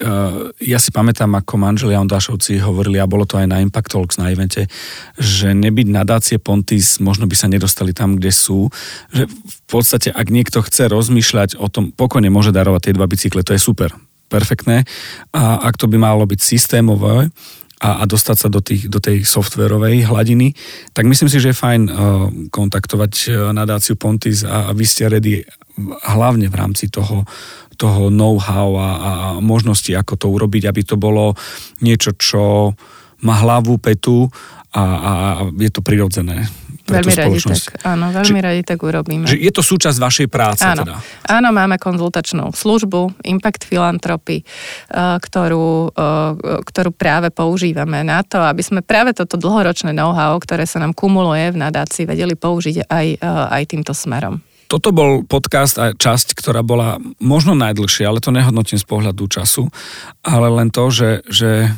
ja 0.66 0.82
si 0.82 0.90
pamätám, 0.90 1.30
ako 1.38 1.56
manželia 1.56 2.02
Ondášovci 2.02 2.58
hovorili, 2.58 2.98
a 2.98 3.06
bolo 3.06 3.22
to 3.22 3.38
aj 3.38 3.46
na 3.46 3.62
Impact 3.62 3.94
Talks 3.94 4.18
na 4.18 4.34
evente, 4.34 4.66
že 5.14 5.54
nebyť 5.54 5.86
nadácie 5.88 6.36
Pontis, 6.42 6.98
možno 6.98 7.30
by 7.30 7.36
sa 7.38 7.46
nedostali 7.46 7.94
tam, 7.94 8.18
kde 8.18 8.34
sú. 8.34 8.68
Že 9.14 9.30
v 9.30 9.58
podstate, 9.70 10.08
ak 10.10 10.26
niekto 10.28 10.58
chce 10.60 10.90
rozmýšľať 10.90 11.56
o 11.56 11.70
tom, 11.70 11.94
pokojne 11.94 12.28
môže 12.28 12.50
darovať 12.50 12.90
tie 12.90 12.96
dva 12.98 13.06
bicykle, 13.06 13.46
to 13.46 13.54
je 13.54 13.62
super, 13.62 13.94
perfektné. 14.26 14.82
A 15.30 15.62
ak 15.62 15.78
to 15.78 15.86
by 15.86 15.96
malo 15.96 16.26
byť 16.26 16.40
systémové, 16.42 17.30
a, 17.76 18.00
a 18.00 18.04
dostať 18.08 18.36
sa 18.36 18.48
do, 18.48 18.64
tých, 18.64 18.88
do 18.88 18.96
tej 18.96 19.28
softverovej 19.28 20.08
hladiny, 20.08 20.56
tak 20.96 21.04
myslím 21.04 21.28
si, 21.28 21.36
že 21.36 21.52
je 21.52 21.60
fajn 21.60 21.82
uh, 21.86 21.92
kontaktovať 22.48 23.12
uh, 23.28 23.32
nadáciu 23.52 24.00
Pontis 24.00 24.42
a, 24.48 24.68
a 24.68 24.70
vy 24.72 24.84
ste 24.88 25.12
ready 25.12 25.44
hlavne 26.08 26.48
v 26.48 26.56
rámci 26.56 26.88
toho, 26.88 27.28
toho 27.76 28.08
know-how 28.08 28.72
a, 28.80 28.88
a 28.88 29.12
možnosti, 29.44 29.92
ako 29.92 30.16
to 30.16 30.26
urobiť, 30.32 30.72
aby 30.72 30.82
to 30.88 30.96
bolo 30.96 31.36
niečo, 31.84 32.16
čo 32.16 32.72
má 33.20 33.34
hlavu, 33.44 33.76
petu 33.76 34.28
a, 34.72 34.80
a, 34.80 34.84
a 34.84 35.12
je 35.52 35.70
to 35.72 35.84
prirodzené 35.84 36.48
pre 36.86 37.02
veľmi 37.02 37.12
tú 37.12 37.18
radi 37.18 37.38
tak, 37.42 37.82
áno, 37.82 38.04
veľmi 38.14 38.38
Či, 38.38 38.46
radi 38.46 38.62
tak 38.62 38.78
urobíme. 38.78 39.26
Že 39.26 39.36
je 39.42 39.52
to 39.52 39.62
súčasť 39.66 39.98
vašej 39.98 40.28
práce 40.30 40.62
áno. 40.62 40.86
teda? 40.86 40.94
Áno, 41.26 41.50
máme 41.50 41.82
konzultačnú 41.82 42.54
službu 42.54 43.26
Impact 43.26 43.66
Philanthropy, 43.66 44.46
eh, 44.46 45.18
ktorú, 45.18 45.90
eh, 45.90 46.62
ktorú 46.62 46.90
práve 46.94 47.34
používame 47.34 48.06
na 48.06 48.22
to, 48.22 48.38
aby 48.38 48.62
sme 48.62 48.80
práve 48.86 49.10
toto 49.12 49.34
dlhoročné 49.34 49.90
know-how, 49.90 50.38
ktoré 50.38 50.62
sa 50.62 50.78
nám 50.78 50.94
kumuluje 50.94 51.50
v 51.50 51.58
nadácii, 51.58 52.06
vedeli 52.06 52.38
použiť 52.38 52.86
aj, 52.86 53.06
eh, 53.18 53.26
aj 53.26 53.62
týmto 53.66 53.90
smerom. 53.90 54.38
Toto 54.66 54.90
bol 54.90 55.22
podcast 55.22 55.78
a 55.78 55.94
časť, 55.94 56.34
ktorá 56.34 56.66
bola 56.66 56.98
možno 57.22 57.54
najdlhšia, 57.54 58.10
ale 58.10 58.18
to 58.18 58.34
nehodnotím 58.34 58.82
z 58.82 58.86
pohľadu 58.86 59.30
času, 59.30 59.70
ale 60.26 60.50
len 60.50 60.74
to, 60.74 60.90
že, 60.90 61.10
že 61.30 61.70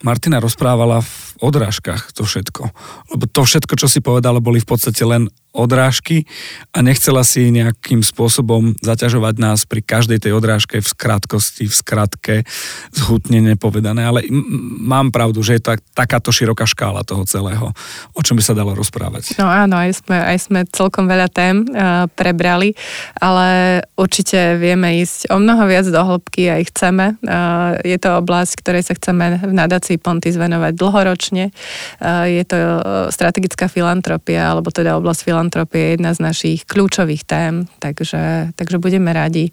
Martina 0.00 0.40
rozprávala 0.40 1.04
v 1.04 1.12
odrážkach 1.44 2.12
to 2.16 2.24
všetko. 2.24 2.72
Lebo 3.16 3.24
to 3.28 3.42
všetko, 3.44 3.74
čo 3.76 3.86
si 3.88 4.00
povedala, 4.00 4.40
boli 4.40 4.60
v 4.60 4.68
podstate 4.68 5.04
len 5.04 5.28
odrážky 5.50 6.30
a 6.70 6.78
nechcela 6.78 7.26
si 7.26 7.50
nejakým 7.50 8.06
spôsobom 8.06 8.78
zaťažovať 8.78 9.34
nás 9.42 9.66
pri 9.66 9.82
každej 9.82 10.22
tej 10.22 10.32
odrážke 10.38 10.78
v 10.78 10.86
skratkosti, 10.86 11.66
v 11.66 11.74
skratke, 11.74 12.34
zhutnene 12.94 13.58
povedané, 13.58 14.06
ale 14.06 14.22
mám 14.78 15.10
pravdu, 15.10 15.42
že 15.42 15.58
je 15.58 15.62
to 15.66 15.70
takáto 15.90 16.30
široká 16.30 16.70
škála 16.70 17.02
toho 17.02 17.26
celého, 17.26 17.74
o 18.14 18.20
čom 18.22 18.38
by 18.38 18.42
sa 18.46 18.54
dalo 18.54 18.78
rozprávať. 18.78 19.34
No 19.42 19.50
áno, 19.50 19.74
aj 19.74 20.06
sme, 20.06 20.16
aj 20.22 20.38
sme 20.38 20.60
celkom 20.70 21.10
veľa 21.10 21.26
tém 21.34 21.66
uh, 21.66 22.06
prebrali, 22.14 22.78
ale 23.18 23.82
určite 23.98 24.54
vieme 24.54 25.02
ísť 25.02 25.34
o 25.34 25.42
mnoho 25.42 25.66
viac 25.66 25.90
do 25.90 25.98
hĺbky 25.98 26.46
a 26.46 26.62
ich 26.62 26.70
chceme. 26.70 27.18
Uh, 27.26 27.74
je 27.82 27.98
to 27.98 28.22
oblasť, 28.22 28.62
ktorej 28.62 28.86
sa 28.86 28.94
chceme 28.94 29.42
v 29.42 29.50
nadácii 29.50 29.98
Ponty 29.98 30.30
zvenovať 30.30 30.78
dlhoročne. 30.78 31.50
Uh, 31.98 32.30
je 32.30 32.44
to 32.46 32.58
strategická 33.10 33.66
filantropia, 33.66 34.54
alebo 34.54 34.70
teda 34.70 34.94
oblasť 34.94 35.26
filantropia 35.26 35.39
filantropie 35.40 35.80
je 35.80 35.90
jedna 35.96 36.12
z 36.12 36.20
našich 36.20 36.68
kľúčových 36.68 37.24
tém, 37.24 37.64
takže, 37.80 38.52
takže 38.60 38.76
budeme 38.76 39.08
radi, 39.16 39.48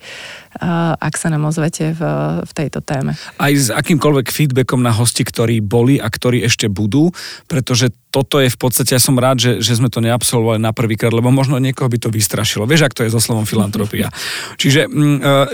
ak 0.97 1.13
sa 1.17 1.29
nám 1.29 1.47
ozvete 1.49 1.93
v, 1.93 2.01
v 2.43 2.51
tejto 2.53 2.81
téme. 2.81 3.13
Aj 3.37 3.53
s 3.53 3.69
akýmkoľvek 3.69 4.27
feedbackom 4.33 4.81
na 4.81 4.93
hosti, 4.93 5.23
ktorí 5.23 5.61
boli 5.61 6.01
a 6.01 6.07
ktorí 6.09 6.41
ešte 6.43 6.67
budú, 6.67 7.13
pretože 7.45 7.93
toto 8.17 8.41
je 8.41 8.49
v 8.49 8.57
podstate, 8.57 8.97
ja 8.97 9.01
som 9.03 9.13
rád, 9.19 9.37
že, 9.37 9.51
že 9.61 9.77
sme 9.77 9.93
to 9.93 10.01
neabsolvovali 10.01 10.57
na 10.57 10.73
prvýkrát, 10.73 11.13
lebo 11.13 11.29
možno 11.29 11.61
niekoho 11.61 11.85
by 11.85 12.01
to 12.01 12.09
vystrašilo. 12.09 12.65
Vieš, 12.65 12.89
ak 12.89 12.95
to 12.97 13.05
je 13.05 13.13
so 13.13 13.21
slovom 13.21 13.45
filantropia. 13.45 14.09
Čiže 14.57 14.89
uh, 14.89 15.45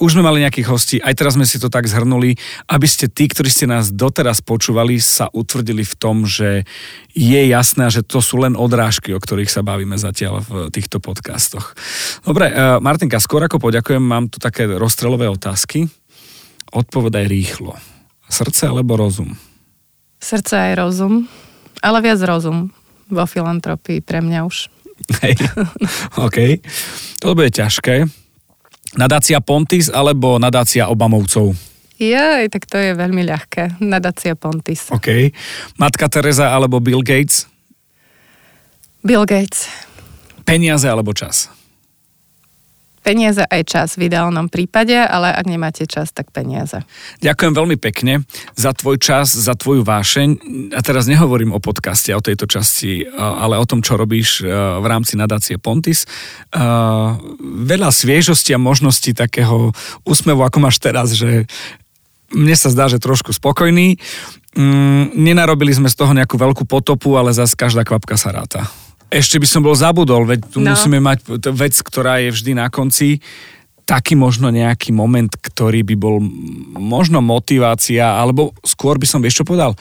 už 0.00 0.16
sme 0.16 0.24
mali 0.24 0.40
nejakých 0.40 0.70
hostí, 0.70 0.96
aj 1.02 1.12
teraz 1.18 1.36
sme 1.36 1.44
si 1.44 1.60
to 1.60 1.68
tak 1.68 1.90
zhrnuli, 1.90 2.38
aby 2.72 2.86
ste 2.88 3.10
tí, 3.10 3.28
ktorí 3.28 3.52
ste 3.52 3.68
nás 3.68 3.92
doteraz 3.92 4.40
počúvali, 4.40 4.96
sa 5.02 5.28
utvrdili 5.34 5.84
v 5.84 5.94
tom, 5.98 6.24
že 6.24 6.64
je 7.10 7.42
jasné, 7.50 7.90
že 7.90 8.06
to 8.06 8.22
sú 8.22 8.38
len 8.38 8.54
odrážky, 8.54 9.10
o 9.10 9.20
ktorých 9.20 9.50
sa 9.50 9.66
bavíme 9.66 9.98
zatiaľ 9.98 10.46
v 10.46 10.50
týchto 10.70 11.02
podcastoch. 11.02 11.74
Dobre, 12.22 12.54
uh, 12.54 12.78
Martinka, 12.78 13.18
skôr 13.18 13.44
ako 13.44 13.60
poďakujem, 13.60 14.00
mám 14.00 14.29
tu 14.30 14.38
také 14.38 14.64
rozstrelové 14.70 15.26
otázky. 15.26 15.90
Odpovedaj 16.70 17.26
rýchlo. 17.26 17.74
Srdce 18.30 18.70
alebo 18.70 18.94
rozum? 18.94 19.34
Srdce 20.22 20.54
aj 20.70 20.72
rozum. 20.78 21.26
Ale 21.82 21.98
viac 22.04 22.22
rozum 22.22 22.70
vo 23.10 23.24
filantropii 23.26 24.00
pre 24.00 24.22
mňa 24.22 24.40
už. 24.46 24.70
Hej, 25.26 25.34
OK. 26.26 26.62
To 27.24 27.34
bude 27.34 27.50
ťažké. 27.50 28.06
Nadácia 28.94 29.42
Pontis 29.42 29.90
alebo 29.90 30.38
nadácia 30.38 30.86
Obamovcov? 30.90 31.54
Jej, 32.00 32.48
tak 32.48 32.64
to 32.64 32.80
je 32.80 32.96
veľmi 32.96 33.22
ľahké. 33.28 33.82
Nadácia 33.84 34.32
Pontis. 34.38 34.88
OK. 34.88 35.34
Matka 35.76 36.08
Teresa 36.08 36.54
alebo 36.54 36.80
Bill 36.80 37.04
Gates? 37.04 37.44
Bill 39.04 39.24
Gates. 39.28 39.68
Peniaze 40.44 40.88
alebo 40.88 41.12
čas? 41.12 41.52
Peniaze 43.00 43.40
aj 43.48 43.62
čas 43.64 43.88
v 43.96 44.12
ideálnom 44.12 44.52
prípade, 44.52 44.92
ale 44.92 45.32
ak 45.32 45.48
nemáte 45.48 45.88
čas, 45.88 46.12
tak 46.12 46.28
peniaze. 46.36 46.84
Ďakujem 47.24 47.52
veľmi 47.56 47.76
pekne 47.80 48.28
za 48.52 48.76
tvoj 48.76 49.00
čas, 49.00 49.32
za 49.32 49.56
tvoju 49.56 49.80
vášeň. 49.80 50.28
A 50.76 50.80
teraz 50.84 51.08
nehovorím 51.08 51.56
o 51.56 51.60
podcaste, 51.64 52.12
o 52.12 52.20
tejto 52.20 52.44
časti, 52.44 53.08
ale 53.16 53.56
o 53.56 53.64
tom, 53.64 53.80
čo 53.80 53.96
robíš 53.96 54.44
v 54.44 54.84
rámci 54.84 55.16
nadácie 55.16 55.56
Pontis. 55.56 56.04
Veľa 57.40 57.88
sviežosti 57.88 58.52
a 58.52 58.60
možností 58.60 59.16
takého 59.16 59.72
úsmevu, 60.04 60.44
ako 60.44 60.58
máš 60.60 60.76
teraz, 60.76 61.16
že 61.16 61.48
mne 62.30 62.54
sa 62.54 62.70
zdá, 62.70 62.86
že 62.86 63.02
trošku 63.02 63.34
spokojný. 63.34 63.98
Mm, 64.54 65.14
nenarobili 65.14 65.74
sme 65.74 65.90
z 65.90 65.98
toho 65.98 66.12
nejakú 66.14 66.38
veľkú 66.38 66.66
potopu, 66.66 67.14
ale 67.18 67.34
zase 67.34 67.58
každá 67.58 67.82
kvapka 67.86 68.18
sa 68.18 68.34
ráta. 68.34 68.66
Ešte 69.10 69.42
by 69.42 69.46
som 69.46 69.66
bol 69.66 69.74
zabudol, 69.74 70.22
veď 70.22 70.46
tu 70.46 70.58
no. 70.62 70.70
musíme 70.70 71.02
mať 71.02 71.42
vec, 71.50 71.74
ktorá 71.82 72.22
je 72.22 72.30
vždy 72.30 72.52
na 72.54 72.70
konci 72.70 73.18
taký 73.90 74.14
možno 74.14 74.54
nejaký 74.54 74.94
moment, 74.94 75.34
ktorý 75.34 75.82
by 75.82 75.94
bol 75.98 76.22
možno 76.78 77.18
motivácia, 77.18 78.14
alebo 78.14 78.54
skôr 78.62 79.02
by 79.02 79.06
som 79.10 79.18
ešte 79.26 79.42
povedal, 79.42 79.74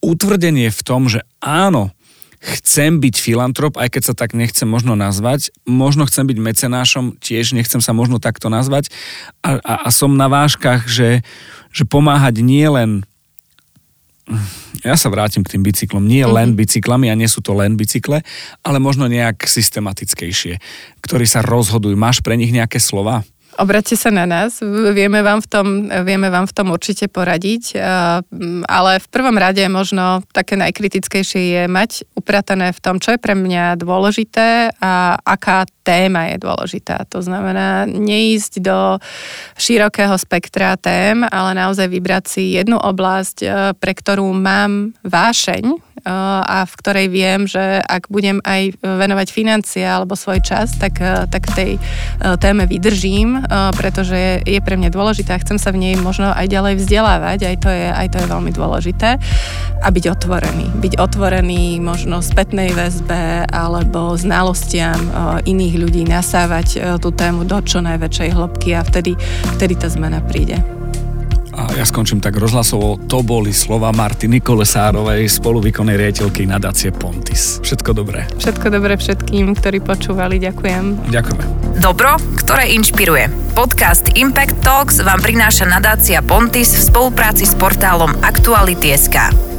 utvrdenie 0.00 0.72
v 0.72 0.80
tom, 0.80 1.12
že 1.12 1.20
áno, 1.44 1.92
chcem 2.40 3.04
byť 3.04 3.20
filantrop, 3.20 3.76
aj 3.76 3.92
keď 3.92 4.02
sa 4.02 4.14
tak 4.16 4.32
nechcem 4.32 4.64
možno 4.64 4.96
nazvať, 4.96 5.52
možno 5.68 6.08
chcem 6.08 6.24
byť 6.24 6.38
mecenášom, 6.40 7.20
tiež 7.20 7.52
nechcem 7.52 7.84
sa 7.84 7.92
možno 7.92 8.16
takto 8.16 8.48
nazvať 8.48 8.88
a, 9.44 9.60
a, 9.60 9.74
a 9.84 9.88
som 9.92 10.16
na 10.16 10.32
váškach, 10.32 10.88
že, 10.88 11.20
že 11.68 11.84
pomáhať 11.84 12.40
nie 12.40 12.64
len 12.64 13.04
ja 14.80 14.94
sa 14.96 15.12
vrátim 15.12 15.44
k 15.44 15.56
tým 15.56 15.62
bicyklom. 15.64 16.04
Nie 16.04 16.24
mm-hmm. 16.24 16.36
len 16.36 16.48
bicyklami 16.56 17.12
a 17.12 17.18
nie 17.18 17.28
sú 17.28 17.44
to 17.44 17.52
len 17.52 17.76
bicykle, 17.76 18.24
ale 18.64 18.78
možno 18.80 19.10
nejak 19.10 19.44
systematickejšie, 19.44 20.56
ktorí 21.04 21.26
sa 21.28 21.44
rozhodujú. 21.44 21.94
Máš 21.98 22.24
pre 22.24 22.38
nich 22.38 22.54
nejaké 22.54 22.80
slova? 22.80 23.26
Obráťte 23.60 23.92
sa 23.92 24.08
na 24.08 24.24
nás, 24.24 24.64
vieme 24.96 25.20
vám, 25.20 25.44
v 25.44 25.48
tom, 25.52 25.66
vieme 26.08 26.32
vám 26.32 26.48
v 26.48 26.56
tom 26.56 26.72
určite 26.72 27.12
poradiť, 27.12 27.76
ale 28.64 28.92
v 28.96 29.06
prvom 29.12 29.36
rade 29.36 29.60
možno 29.68 30.24
také 30.32 30.56
najkritickejšie 30.56 31.42
je 31.44 31.62
mať 31.68 32.08
upratané 32.16 32.72
v 32.72 32.80
tom, 32.80 32.96
čo 32.96 33.12
je 33.12 33.20
pre 33.20 33.36
mňa 33.36 33.76
dôležité 33.76 34.72
a 34.80 35.20
aká 35.20 35.68
téma 35.84 36.32
je 36.32 36.40
dôležitá. 36.40 37.04
To 37.12 37.20
znamená 37.20 37.84
neísť 37.84 38.64
do 38.64 38.96
širokého 39.60 40.16
spektra 40.16 40.80
tém, 40.80 41.20
ale 41.28 41.52
naozaj 41.52 41.84
vybrať 41.84 42.24
si 42.32 42.56
jednu 42.56 42.80
oblasť, 42.80 43.44
pre 43.76 43.92
ktorú 43.92 44.32
mám 44.32 44.96
vášeň, 45.04 45.92
a 46.00 46.64
v 46.64 46.74
ktorej 46.80 47.06
viem, 47.12 47.44
že 47.44 47.60
ak 47.84 48.08
budem 48.08 48.40
aj 48.40 48.72
venovať 48.80 49.28
financie 49.28 49.84
alebo 49.84 50.16
svoj 50.16 50.40
čas, 50.40 50.72
tak, 50.80 50.96
tak 51.28 51.44
v 51.52 51.52
tej 51.52 51.70
téme 52.40 52.64
vydržím, 52.64 53.36
pretože 53.74 54.46
je 54.46 54.60
pre 54.62 54.78
mňa 54.78 54.94
dôležité 54.94 55.34
a 55.34 55.42
chcem 55.42 55.58
sa 55.58 55.74
v 55.74 55.82
nej 55.82 55.94
možno 55.98 56.30
aj 56.30 56.46
ďalej 56.46 56.78
vzdelávať, 56.78 57.38
aj 57.50 57.56
to 57.58 57.68
je, 57.68 57.86
aj 57.90 58.06
to 58.14 58.16
je 58.22 58.26
veľmi 58.30 58.50
dôležité. 58.54 59.18
A 59.82 59.88
byť 59.90 60.04
otvorený. 60.14 60.66
Byť 60.78 60.92
otvorený 61.02 61.82
možno 61.82 62.22
spätnej 62.22 62.72
väzbe 62.72 63.50
alebo 63.50 64.14
znalostiam 64.14 64.98
iných 65.44 65.74
ľudí, 65.76 66.02
nasávať 66.06 66.98
tú 67.02 67.10
tému 67.12 67.44
do 67.44 67.58
čo 67.60 67.82
najväčšej 67.82 68.30
hĺbky 68.32 68.78
a 68.78 68.86
vtedy, 68.86 69.18
vtedy 69.58 69.74
tá 69.74 69.90
zmena 69.90 70.22
príde. 70.24 70.79
A 71.60 71.68
ja 71.76 71.84
skončím 71.84 72.24
tak 72.24 72.40
rozhlasovo. 72.40 72.96
To 73.12 73.20
boli 73.20 73.52
slova 73.52 73.92
Martiny 73.92 74.40
Kolesárovej, 74.40 75.28
spoluvýkonnej 75.28 76.00
riaditeľky 76.00 76.48
nadácie 76.48 76.88
Pontis. 76.88 77.60
Všetko 77.60 77.92
dobré. 77.92 78.24
Všetko 78.40 78.72
dobré 78.72 78.96
všetkým, 78.96 79.52
ktorí 79.52 79.84
počúvali. 79.84 80.40
Ďakujem. 80.40 81.12
Ďakujeme. 81.12 81.44
Dobro, 81.84 82.16
ktoré 82.40 82.72
inšpiruje. 82.72 83.52
Podcast 83.52 84.08
Impact 84.16 84.64
Talks 84.64 85.04
vám 85.04 85.20
prináša 85.20 85.68
nadácia 85.68 86.24
Pontis 86.24 86.72
v 86.72 86.80
spolupráci 86.80 87.44
s 87.44 87.52
portálom 87.52 88.16
Aktuality.sk. 88.24 89.49